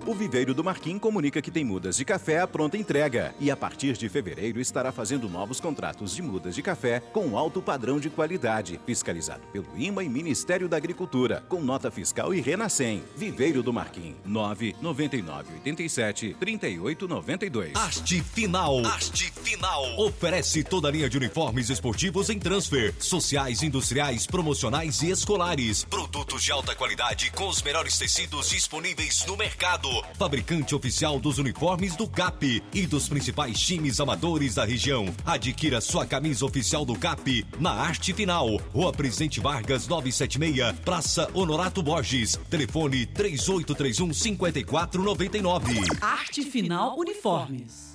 O 0.07 0.13
Viveiro 0.13 0.53
do 0.53 0.63
Marquim 0.63 0.99
comunica 0.99 1.41
que 1.41 1.49
tem 1.49 1.65
mudas 1.65 1.97
de 1.97 2.05
café 2.05 2.39
à 2.39 2.45
pronta 2.45 2.77
entrega 2.77 3.33
e 3.39 3.49
a 3.49 3.57
partir 3.57 3.97
de 3.97 4.07
fevereiro 4.07 4.61
estará 4.61 4.91
fazendo 4.91 5.27
novos 5.27 5.59
contratos 5.59 6.15
de 6.15 6.21
mudas 6.21 6.53
de 6.53 6.61
café 6.61 6.99
com 6.99 7.35
alto 7.35 7.59
padrão 7.59 7.99
de 7.99 8.11
qualidade, 8.11 8.79
fiscalizado 8.85 9.41
pelo 9.51 9.65
IMA 9.75 10.03
e 10.03 10.09
Ministério 10.09 10.69
da 10.69 10.77
Agricultura, 10.77 11.43
com 11.49 11.59
nota 11.59 11.89
fiscal 11.89 12.35
e 12.35 12.39
Renascem. 12.39 13.01
Viveiro 13.17 13.63
do 13.63 13.73
Marquim, 13.73 14.15
99987 14.25 16.35
3892. 16.39 17.71
Haste 17.75 18.21
Final. 18.21 18.85
Haste 18.85 19.31
Final. 19.31 19.99
Oferece 19.99 20.63
toda 20.63 20.87
a 20.87 20.91
linha 20.91 21.09
de 21.09 21.17
uniformes 21.17 21.71
esportivos 21.71 22.29
em 22.29 22.37
transfer, 22.37 22.93
sociais, 22.99 23.63
industriais, 23.63 24.27
promocionais 24.27 25.01
e 25.01 25.09
escolares. 25.09 25.83
Produtos 25.85 26.43
de 26.43 26.51
alta 26.51 26.75
qualidade 26.75 27.31
com 27.31 27.47
os 27.47 27.63
melhores 27.63 27.97
tecidos 27.97 28.51
disponíveis 28.51 29.25
no 29.25 29.35
mercado. 29.35 29.94
Fabricante 30.17 30.75
oficial 30.75 31.19
dos 31.19 31.37
uniformes 31.37 31.95
do 31.95 32.07
CAP 32.07 32.63
e 32.73 32.85
dos 32.85 33.07
principais 33.09 33.59
times 33.59 33.99
amadores 33.99 34.55
da 34.55 34.65
região. 34.65 35.05
Adquira 35.25 35.81
sua 35.81 36.05
camisa 36.05 36.45
oficial 36.45 36.85
do 36.85 36.97
CAP 36.97 37.45
na 37.59 37.71
Arte 37.71 38.13
Final. 38.13 38.57
Rua 38.73 38.91
Presidente 38.91 39.39
Vargas 39.39 39.87
976, 39.87 40.79
Praça 40.83 41.29
Honorato 41.33 41.81
Borges. 41.81 42.39
Telefone 42.49 43.05
3831 43.05 44.13
5499. 44.13 45.81
Arte 46.01 46.41
Final 46.43 46.99
Uniformes. 46.99 47.94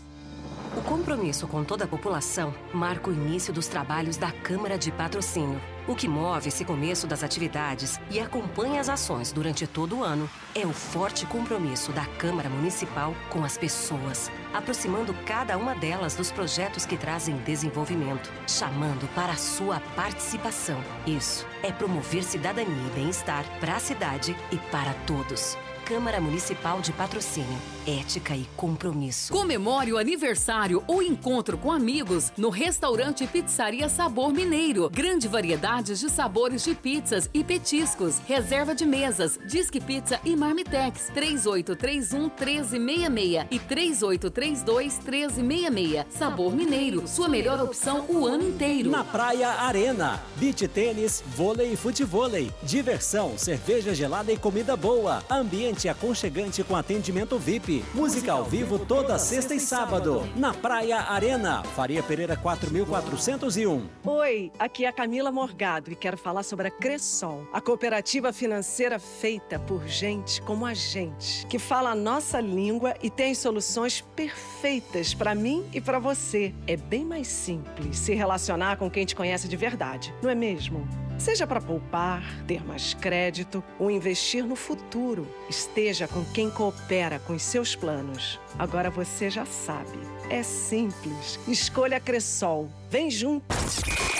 O 0.76 0.82
compromisso 0.82 1.48
com 1.48 1.64
toda 1.64 1.84
a 1.84 1.88
população 1.88 2.54
marca 2.72 3.10
o 3.10 3.12
início 3.12 3.52
dos 3.52 3.66
trabalhos 3.66 4.16
da 4.16 4.30
Câmara 4.30 4.78
de 4.78 4.92
Patrocínio. 4.92 5.60
O 5.88 5.96
que 5.96 6.06
move 6.06 6.48
esse 6.48 6.64
começo 6.64 7.08
das 7.08 7.24
atividades 7.24 7.98
e 8.08 8.20
acompanha 8.20 8.80
as 8.80 8.88
ações 8.88 9.32
durante 9.32 9.66
todo 9.66 9.98
o 9.98 10.04
ano 10.04 10.30
é 10.54 10.64
o 10.64 10.72
forte 10.72 11.26
compromisso 11.26 11.90
da 11.90 12.06
Câmara 12.06 12.48
Municipal 12.48 13.16
com 13.30 13.44
as 13.44 13.58
pessoas, 13.58 14.30
aproximando 14.54 15.12
cada 15.26 15.58
uma 15.58 15.74
delas 15.74 16.14
dos 16.14 16.30
projetos 16.30 16.86
que 16.86 16.96
trazem 16.96 17.36
desenvolvimento, 17.38 18.30
chamando 18.46 19.12
para 19.12 19.32
a 19.32 19.36
sua 19.36 19.80
participação. 19.96 20.80
Isso 21.04 21.44
é 21.64 21.72
promover 21.72 22.22
cidadania 22.22 22.86
e 22.86 22.94
bem-estar 22.94 23.44
para 23.58 23.74
a 23.74 23.80
cidade 23.80 24.36
e 24.52 24.56
para 24.70 24.94
todos. 25.04 25.58
Câmara 25.90 26.20
Municipal 26.20 26.80
de 26.80 26.92
Patrocínio. 26.92 27.58
Ética 27.84 28.36
e 28.36 28.46
compromisso. 28.56 29.32
Comemore 29.32 29.92
o 29.92 29.98
aniversário 29.98 30.84
ou 30.86 31.02
encontro 31.02 31.58
com 31.58 31.72
amigos 31.72 32.30
no 32.36 32.48
restaurante 32.48 33.26
Pizzaria 33.26 33.88
Sabor 33.88 34.32
Mineiro. 34.32 34.88
Grande 34.88 35.26
variedade 35.26 35.98
de 35.98 36.08
sabores 36.08 36.62
de 36.62 36.76
pizzas 36.76 37.28
e 37.34 37.42
petiscos. 37.42 38.20
Reserva 38.20 38.72
de 38.72 38.86
mesas. 38.86 39.36
Disque 39.44 39.80
Pizza 39.80 40.20
e 40.24 40.36
Marmitex. 40.36 41.10
3831 41.12 42.20
1366 42.38 43.46
e 43.50 43.58
3832 43.58 44.98
1366. 45.00 46.06
Sabor 46.10 46.54
Mineiro. 46.54 47.08
Sua 47.08 47.28
melhor 47.28 47.60
opção 47.60 48.04
o 48.08 48.24
ano 48.26 48.46
inteiro. 48.48 48.90
Na 48.90 49.02
Praia 49.02 49.48
Arena. 49.48 50.22
Beach 50.36 50.68
tênis, 50.68 51.24
vôlei 51.34 51.72
e 51.72 51.76
futevôlei. 51.76 52.52
Diversão, 52.62 53.36
cerveja 53.36 53.92
gelada 53.92 54.30
e 54.30 54.36
comida 54.36 54.76
boa. 54.76 55.24
Ambiente 55.28 55.79
aconchegante 55.88 56.62
com 56.62 56.76
atendimento 56.76 57.38
VIP. 57.38 57.84
Música 57.94 58.32
ao 58.32 58.44
vivo 58.44 58.78
toda 58.78 59.18
sexta 59.18 59.54
e 59.54 59.60
sábado. 59.60 60.28
Na 60.36 60.52
Praia 60.52 61.00
Arena. 61.00 61.62
Faria 61.62 62.02
Pereira 62.02 62.36
4401. 62.36 63.88
Oi, 64.04 64.52
aqui 64.58 64.84
é 64.84 64.88
a 64.88 64.92
Camila 64.92 65.32
Morgado 65.32 65.90
e 65.90 65.96
quero 65.96 66.16
falar 66.16 66.42
sobre 66.42 66.68
a 66.68 66.70
Cressol, 66.70 67.46
a 67.52 67.60
cooperativa 67.60 68.32
financeira 68.32 68.98
feita 68.98 69.58
por 69.58 69.86
gente 69.86 70.42
como 70.42 70.66
a 70.66 70.74
gente, 70.74 71.46
que 71.46 71.58
fala 71.58 71.90
a 71.90 71.94
nossa 71.94 72.40
língua 72.40 72.94
e 73.02 73.10
tem 73.10 73.34
soluções 73.34 74.00
perfeitas 74.14 75.14
para 75.14 75.34
mim 75.34 75.64
e 75.72 75.80
para 75.80 75.98
você. 75.98 76.54
É 76.66 76.76
bem 76.76 77.04
mais 77.04 77.28
simples 77.28 77.98
se 77.98 78.14
relacionar 78.14 78.76
com 78.76 78.90
quem 78.90 79.04
te 79.04 79.14
conhece 79.14 79.48
de 79.48 79.56
verdade, 79.56 80.14
não 80.22 80.30
é 80.30 80.34
mesmo? 80.34 80.88
Seja 81.20 81.46
para 81.46 81.60
poupar, 81.60 82.22
ter 82.46 82.64
mais 82.64 82.94
crédito 82.94 83.62
ou 83.78 83.90
investir 83.90 84.42
no 84.42 84.56
futuro, 84.56 85.28
esteja 85.50 86.08
com 86.08 86.24
quem 86.24 86.48
coopera 86.48 87.18
com 87.18 87.34
os 87.34 87.42
seus 87.42 87.76
planos. 87.76 88.40
Agora 88.58 88.88
você 88.88 89.28
já 89.28 89.44
sabe. 89.44 89.98
É 90.30 90.42
simples. 90.42 91.38
Escolha 91.46 91.98
a 91.98 92.00
Cressol. 92.00 92.70
Vem 92.88 93.10
junto. 93.10 93.44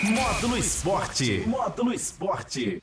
Módulo 0.02 0.58
Esporte. 0.58 1.42
Módulo 1.46 1.94
Esporte. 1.94 2.82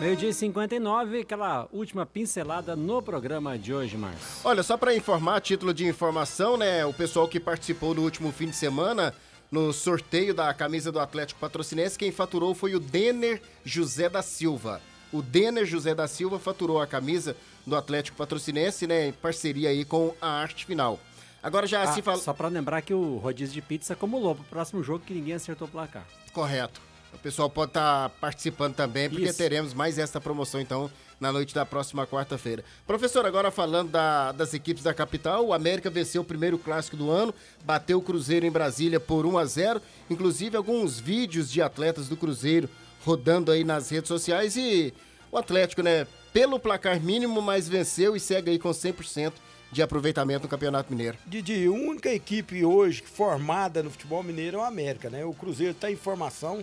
Meio 0.00 0.16
dia 0.16 0.30
e 0.30 0.34
59, 0.34 1.20
aquela 1.20 1.68
última 1.72 2.04
pincelada 2.04 2.74
no 2.74 3.00
programa 3.00 3.56
de 3.56 3.72
hoje, 3.72 3.96
Márcio. 3.96 4.40
Olha, 4.42 4.64
só 4.64 4.76
para 4.76 4.92
informar, 4.92 5.40
título 5.40 5.72
de 5.72 5.86
informação, 5.86 6.56
né? 6.56 6.84
O 6.84 6.92
pessoal 6.92 7.28
que 7.28 7.38
participou 7.38 7.94
no 7.94 8.02
último 8.02 8.32
fim 8.32 8.48
de 8.48 8.56
semana 8.56 9.14
no 9.52 9.70
sorteio 9.70 10.32
da 10.32 10.52
camisa 10.54 10.90
do 10.90 10.98
Atlético 10.98 11.38
Patrocinense, 11.38 11.98
quem 11.98 12.10
faturou 12.10 12.54
foi 12.54 12.74
o 12.74 12.80
Denner 12.80 13.42
José 13.62 14.08
da 14.08 14.22
Silva. 14.22 14.80
O 15.12 15.20
Denner 15.20 15.66
José 15.66 15.94
da 15.94 16.08
Silva 16.08 16.38
faturou 16.38 16.80
a 16.80 16.86
camisa 16.86 17.36
do 17.66 17.76
Atlético 17.76 18.16
Patrocinense, 18.16 18.86
né, 18.86 19.08
em 19.08 19.12
parceria 19.12 19.68
aí 19.68 19.84
com 19.84 20.14
a 20.22 20.26
Arte 20.26 20.64
Final. 20.64 20.98
Agora 21.42 21.66
já 21.66 21.82
ah, 21.82 21.92
se 21.92 22.00
fala... 22.00 22.16
Só 22.16 22.32
para 22.32 22.48
lembrar 22.48 22.80
que 22.80 22.94
o 22.94 23.18
rodízio 23.18 23.52
de 23.52 23.60
pizza 23.60 23.92
acumulou 23.92 24.34
pro 24.34 24.44
próximo 24.44 24.82
jogo 24.82 25.04
que 25.04 25.12
ninguém 25.12 25.34
acertou 25.34 25.68
o 25.68 25.70
placar. 25.70 26.06
Correto. 26.32 26.80
O 27.12 27.18
pessoal 27.18 27.48
pode 27.50 27.70
estar 27.70 28.08
tá 28.08 28.14
participando 28.20 28.74
também, 28.74 29.08
porque 29.08 29.26
Isso. 29.26 29.38
teremos 29.38 29.74
mais 29.74 29.98
essa 29.98 30.20
promoção, 30.20 30.60
então, 30.60 30.90
na 31.20 31.32
noite 31.32 31.54
da 31.54 31.64
próxima 31.64 32.06
quarta-feira. 32.06 32.64
Professor, 32.86 33.24
agora 33.24 33.50
falando 33.50 33.90
da, 33.90 34.32
das 34.32 34.54
equipes 34.54 34.82
da 34.82 34.92
capital, 34.92 35.46
o 35.46 35.52
América 35.52 35.88
venceu 35.88 36.22
o 36.22 36.24
primeiro 36.24 36.58
clássico 36.58 36.96
do 36.96 37.10
ano, 37.10 37.34
bateu 37.64 37.98
o 37.98 38.02
Cruzeiro 38.02 38.44
em 38.44 38.50
Brasília 38.50 38.98
por 38.98 39.24
1 39.24 39.38
a 39.38 39.44
0 39.44 39.82
inclusive 40.10 40.56
alguns 40.56 40.98
vídeos 40.98 41.50
de 41.50 41.62
atletas 41.62 42.08
do 42.08 42.16
Cruzeiro 42.16 42.68
rodando 43.04 43.50
aí 43.52 43.64
nas 43.64 43.90
redes 43.90 44.08
sociais 44.08 44.56
e 44.56 44.92
o 45.30 45.38
Atlético, 45.38 45.82
né, 45.82 46.06
pelo 46.32 46.58
placar 46.58 47.00
mínimo, 47.00 47.40
mas 47.40 47.68
venceu 47.68 48.14
e 48.14 48.20
segue 48.20 48.50
aí 48.50 48.58
com 48.58 48.70
100% 48.70 49.32
de 49.70 49.82
aproveitamento 49.82 50.42
no 50.42 50.48
Campeonato 50.48 50.92
Mineiro. 50.92 51.16
Didi, 51.26 51.66
a 51.66 51.70
única 51.70 52.12
equipe 52.12 52.64
hoje 52.64 53.02
formada 53.02 53.82
no 53.82 53.90
futebol 53.90 54.22
mineiro 54.22 54.58
é 54.58 54.60
o 54.60 54.64
América, 54.64 55.08
né? 55.08 55.24
O 55.24 55.32
Cruzeiro 55.32 55.72
está 55.72 55.90
em 55.90 55.96
formação, 55.96 56.62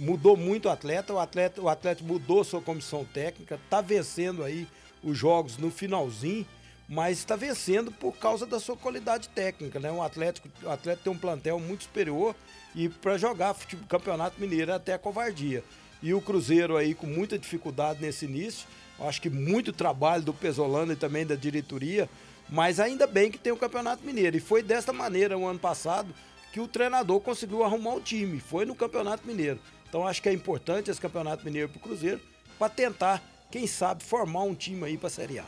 mudou 0.00 0.34
muito 0.34 0.66
o 0.66 0.70
atleta, 0.70 1.12
o 1.12 1.18
atleta, 1.18 1.60
o 1.60 1.68
atleta 1.68 2.02
mudou 2.02 2.42
sua 2.42 2.62
comissão 2.62 3.04
técnica, 3.04 3.56
está 3.62 3.82
vencendo 3.82 4.42
aí 4.42 4.66
os 5.04 5.16
jogos 5.16 5.58
no 5.58 5.70
finalzinho, 5.70 6.46
mas 6.88 7.18
está 7.18 7.36
vencendo 7.36 7.92
por 7.92 8.16
causa 8.16 8.46
da 8.46 8.58
sua 8.58 8.76
qualidade 8.76 9.28
técnica, 9.28 9.78
né? 9.78 9.92
O 9.92 10.02
Atlético, 10.02 10.48
o 10.62 10.70
atleta 10.70 11.02
tem 11.04 11.12
um 11.12 11.18
plantel 11.18 11.60
muito 11.60 11.84
superior 11.84 12.34
e 12.74 12.88
para 12.88 13.18
jogar 13.18 13.52
futebol, 13.52 13.86
campeonato 13.86 14.40
mineiro 14.40 14.70
é 14.70 14.74
até 14.74 14.94
a 14.94 14.98
covardia. 14.98 15.62
E 16.02 16.14
o 16.14 16.20
Cruzeiro 16.20 16.78
aí 16.78 16.94
com 16.94 17.06
muita 17.06 17.38
dificuldade 17.38 18.00
nesse 18.00 18.24
início, 18.24 18.66
acho 19.00 19.20
que 19.20 19.28
muito 19.28 19.70
trabalho 19.70 20.22
do 20.22 20.32
Pesolano 20.32 20.92
e 20.92 20.96
também 20.96 21.26
da 21.26 21.34
diretoria, 21.34 22.08
mas 22.48 22.80
ainda 22.80 23.06
bem 23.06 23.30
que 23.30 23.38
tem 23.38 23.52
o 23.52 23.56
Campeonato 23.56 24.04
Mineiro. 24.04 24.38
E 24.38 24.40
foi 24.40 24.62
dessa 24.62 24.94
maneira 24.94 25.36
o 25.36 25.46
ano 25.46 25.58
passado 25.58 26.12
que 26.52 26.58
o 26.58 26.66
treinador 26.66 27.20
conseguiu 27.20 27.62
arrumar 27.62 27.94
o 27.94 28.00
time, 28.00 28.40
foi 28.40 28.64
no 28.64 28.74
Campeonato 28.74 29.26
Mineiro. 29.26 29.60
Então 29.90 30.06
acho 30.06 30.22
que 30.22 30.28
é 30.28 30.32
importante 30.32 30.90
esse 30.90 31.00
Campeonato 31.00 31.44
Mineiro 31.44 31.68
para 31.68 31.78
o 31.78 31.80
Cruzeiro 31.80 32.20
para 32.56 32.68
tentar, 32.68 33.22
quem 33.50 33.66
sabe, 33.66 34.04
formar 34.04 34.44
um 34.44 34.54
time 34.54 34.84
aí 34.84 34.96
para 34.96 35.08
a 35.08 35.10
Série 35.10 35.40
A. 35.40 35.44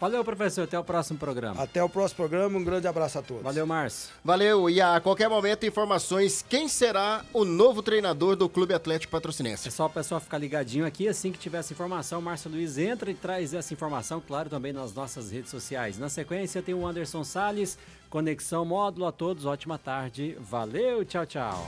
Valeu, 0.00 0.24
professor. 0.24 0.62
Até 0.62 0.78
o 0.78 0.84
próximo 0.84 1.18
programa. 1.18 1.60
Até 1.60 1.82
o 1.82 1.88
próximo 1.88 2.18
programa. 2.18 2.56
Um 2.56 2.62
grande 2.62 2.86
abraço 2.86 3.18
a 3.18 3.22
todos. 3.22 3.42
Valeu, 3.42 3.66
Márcio. 3.66 4.10
Valeu. 4.24 4.70
E 4.70 4.80
a 4.80 5.00
qualquer 5.00 5.28
momento, 5.28 5.66
informações: 5.66 6.44
quem 6.48 6.68
será 6.68 7.24
o 7.32 7.44
novo 7.44 7.82
treinador 7.82 8.36
do 8.36 8.48
Clube 8.48 8.72
Atlético 8.72 9.10
Patrocinense? 9.10 9.66
É 9.66 9.70
só 9.70 9.86
o 9.86 9.90
pessoal 9.90 10.20
ficar 10.20 10.38
ligadinho 10.38 10.86
aqui. 10.86 11.08
Assim 11.08 11.32
que 11.32 11.38
tiver 11.38 11.58
essa 11.58 11.72
informação, 11.72 12.20
o 12.20 12.22
Márcio 12.22 12.50
Luiz 12.50 12.78
entra 12.78 13.10
e 13.10 13.14
traz 13.14 13.52
essa 13.54 13.74
informação, 13.74 14.22
claro, 14.24 14.48
também 14.48 14.72
nas 14.72 14.94
nossas 14.94 15.32
redes 15.32 15.50
sociais. 15.50 15.98
Na 15.98 16.08
sequência, 16.08 16.62
tem 16.62 16.74
o 16.74 16.86
Anderson 16.86 17.24
Salles. 17.24 17.76
Conexão 18.08 18.64
Módulo 18.64 19.06
a 19.06 19.12
todos. 19.12 19.46
Ótima 19.46 19.78
tarde. 19.78 20.36
Valeu. 20.38 21.04
Tchau, 21.04 21.26
tchau. 21.26 21.66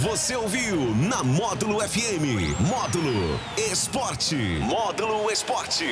Você 0.00 0.34
ouviu 0.34 0.94
na 0.94 1.22
Módulo 1.22 1.78
FM. 1.86 2.56
Módulo 2.66 3.38
Esporte. 3.70 4.34
Módulo 4.62 5.30
Esporte. 5.30 5.84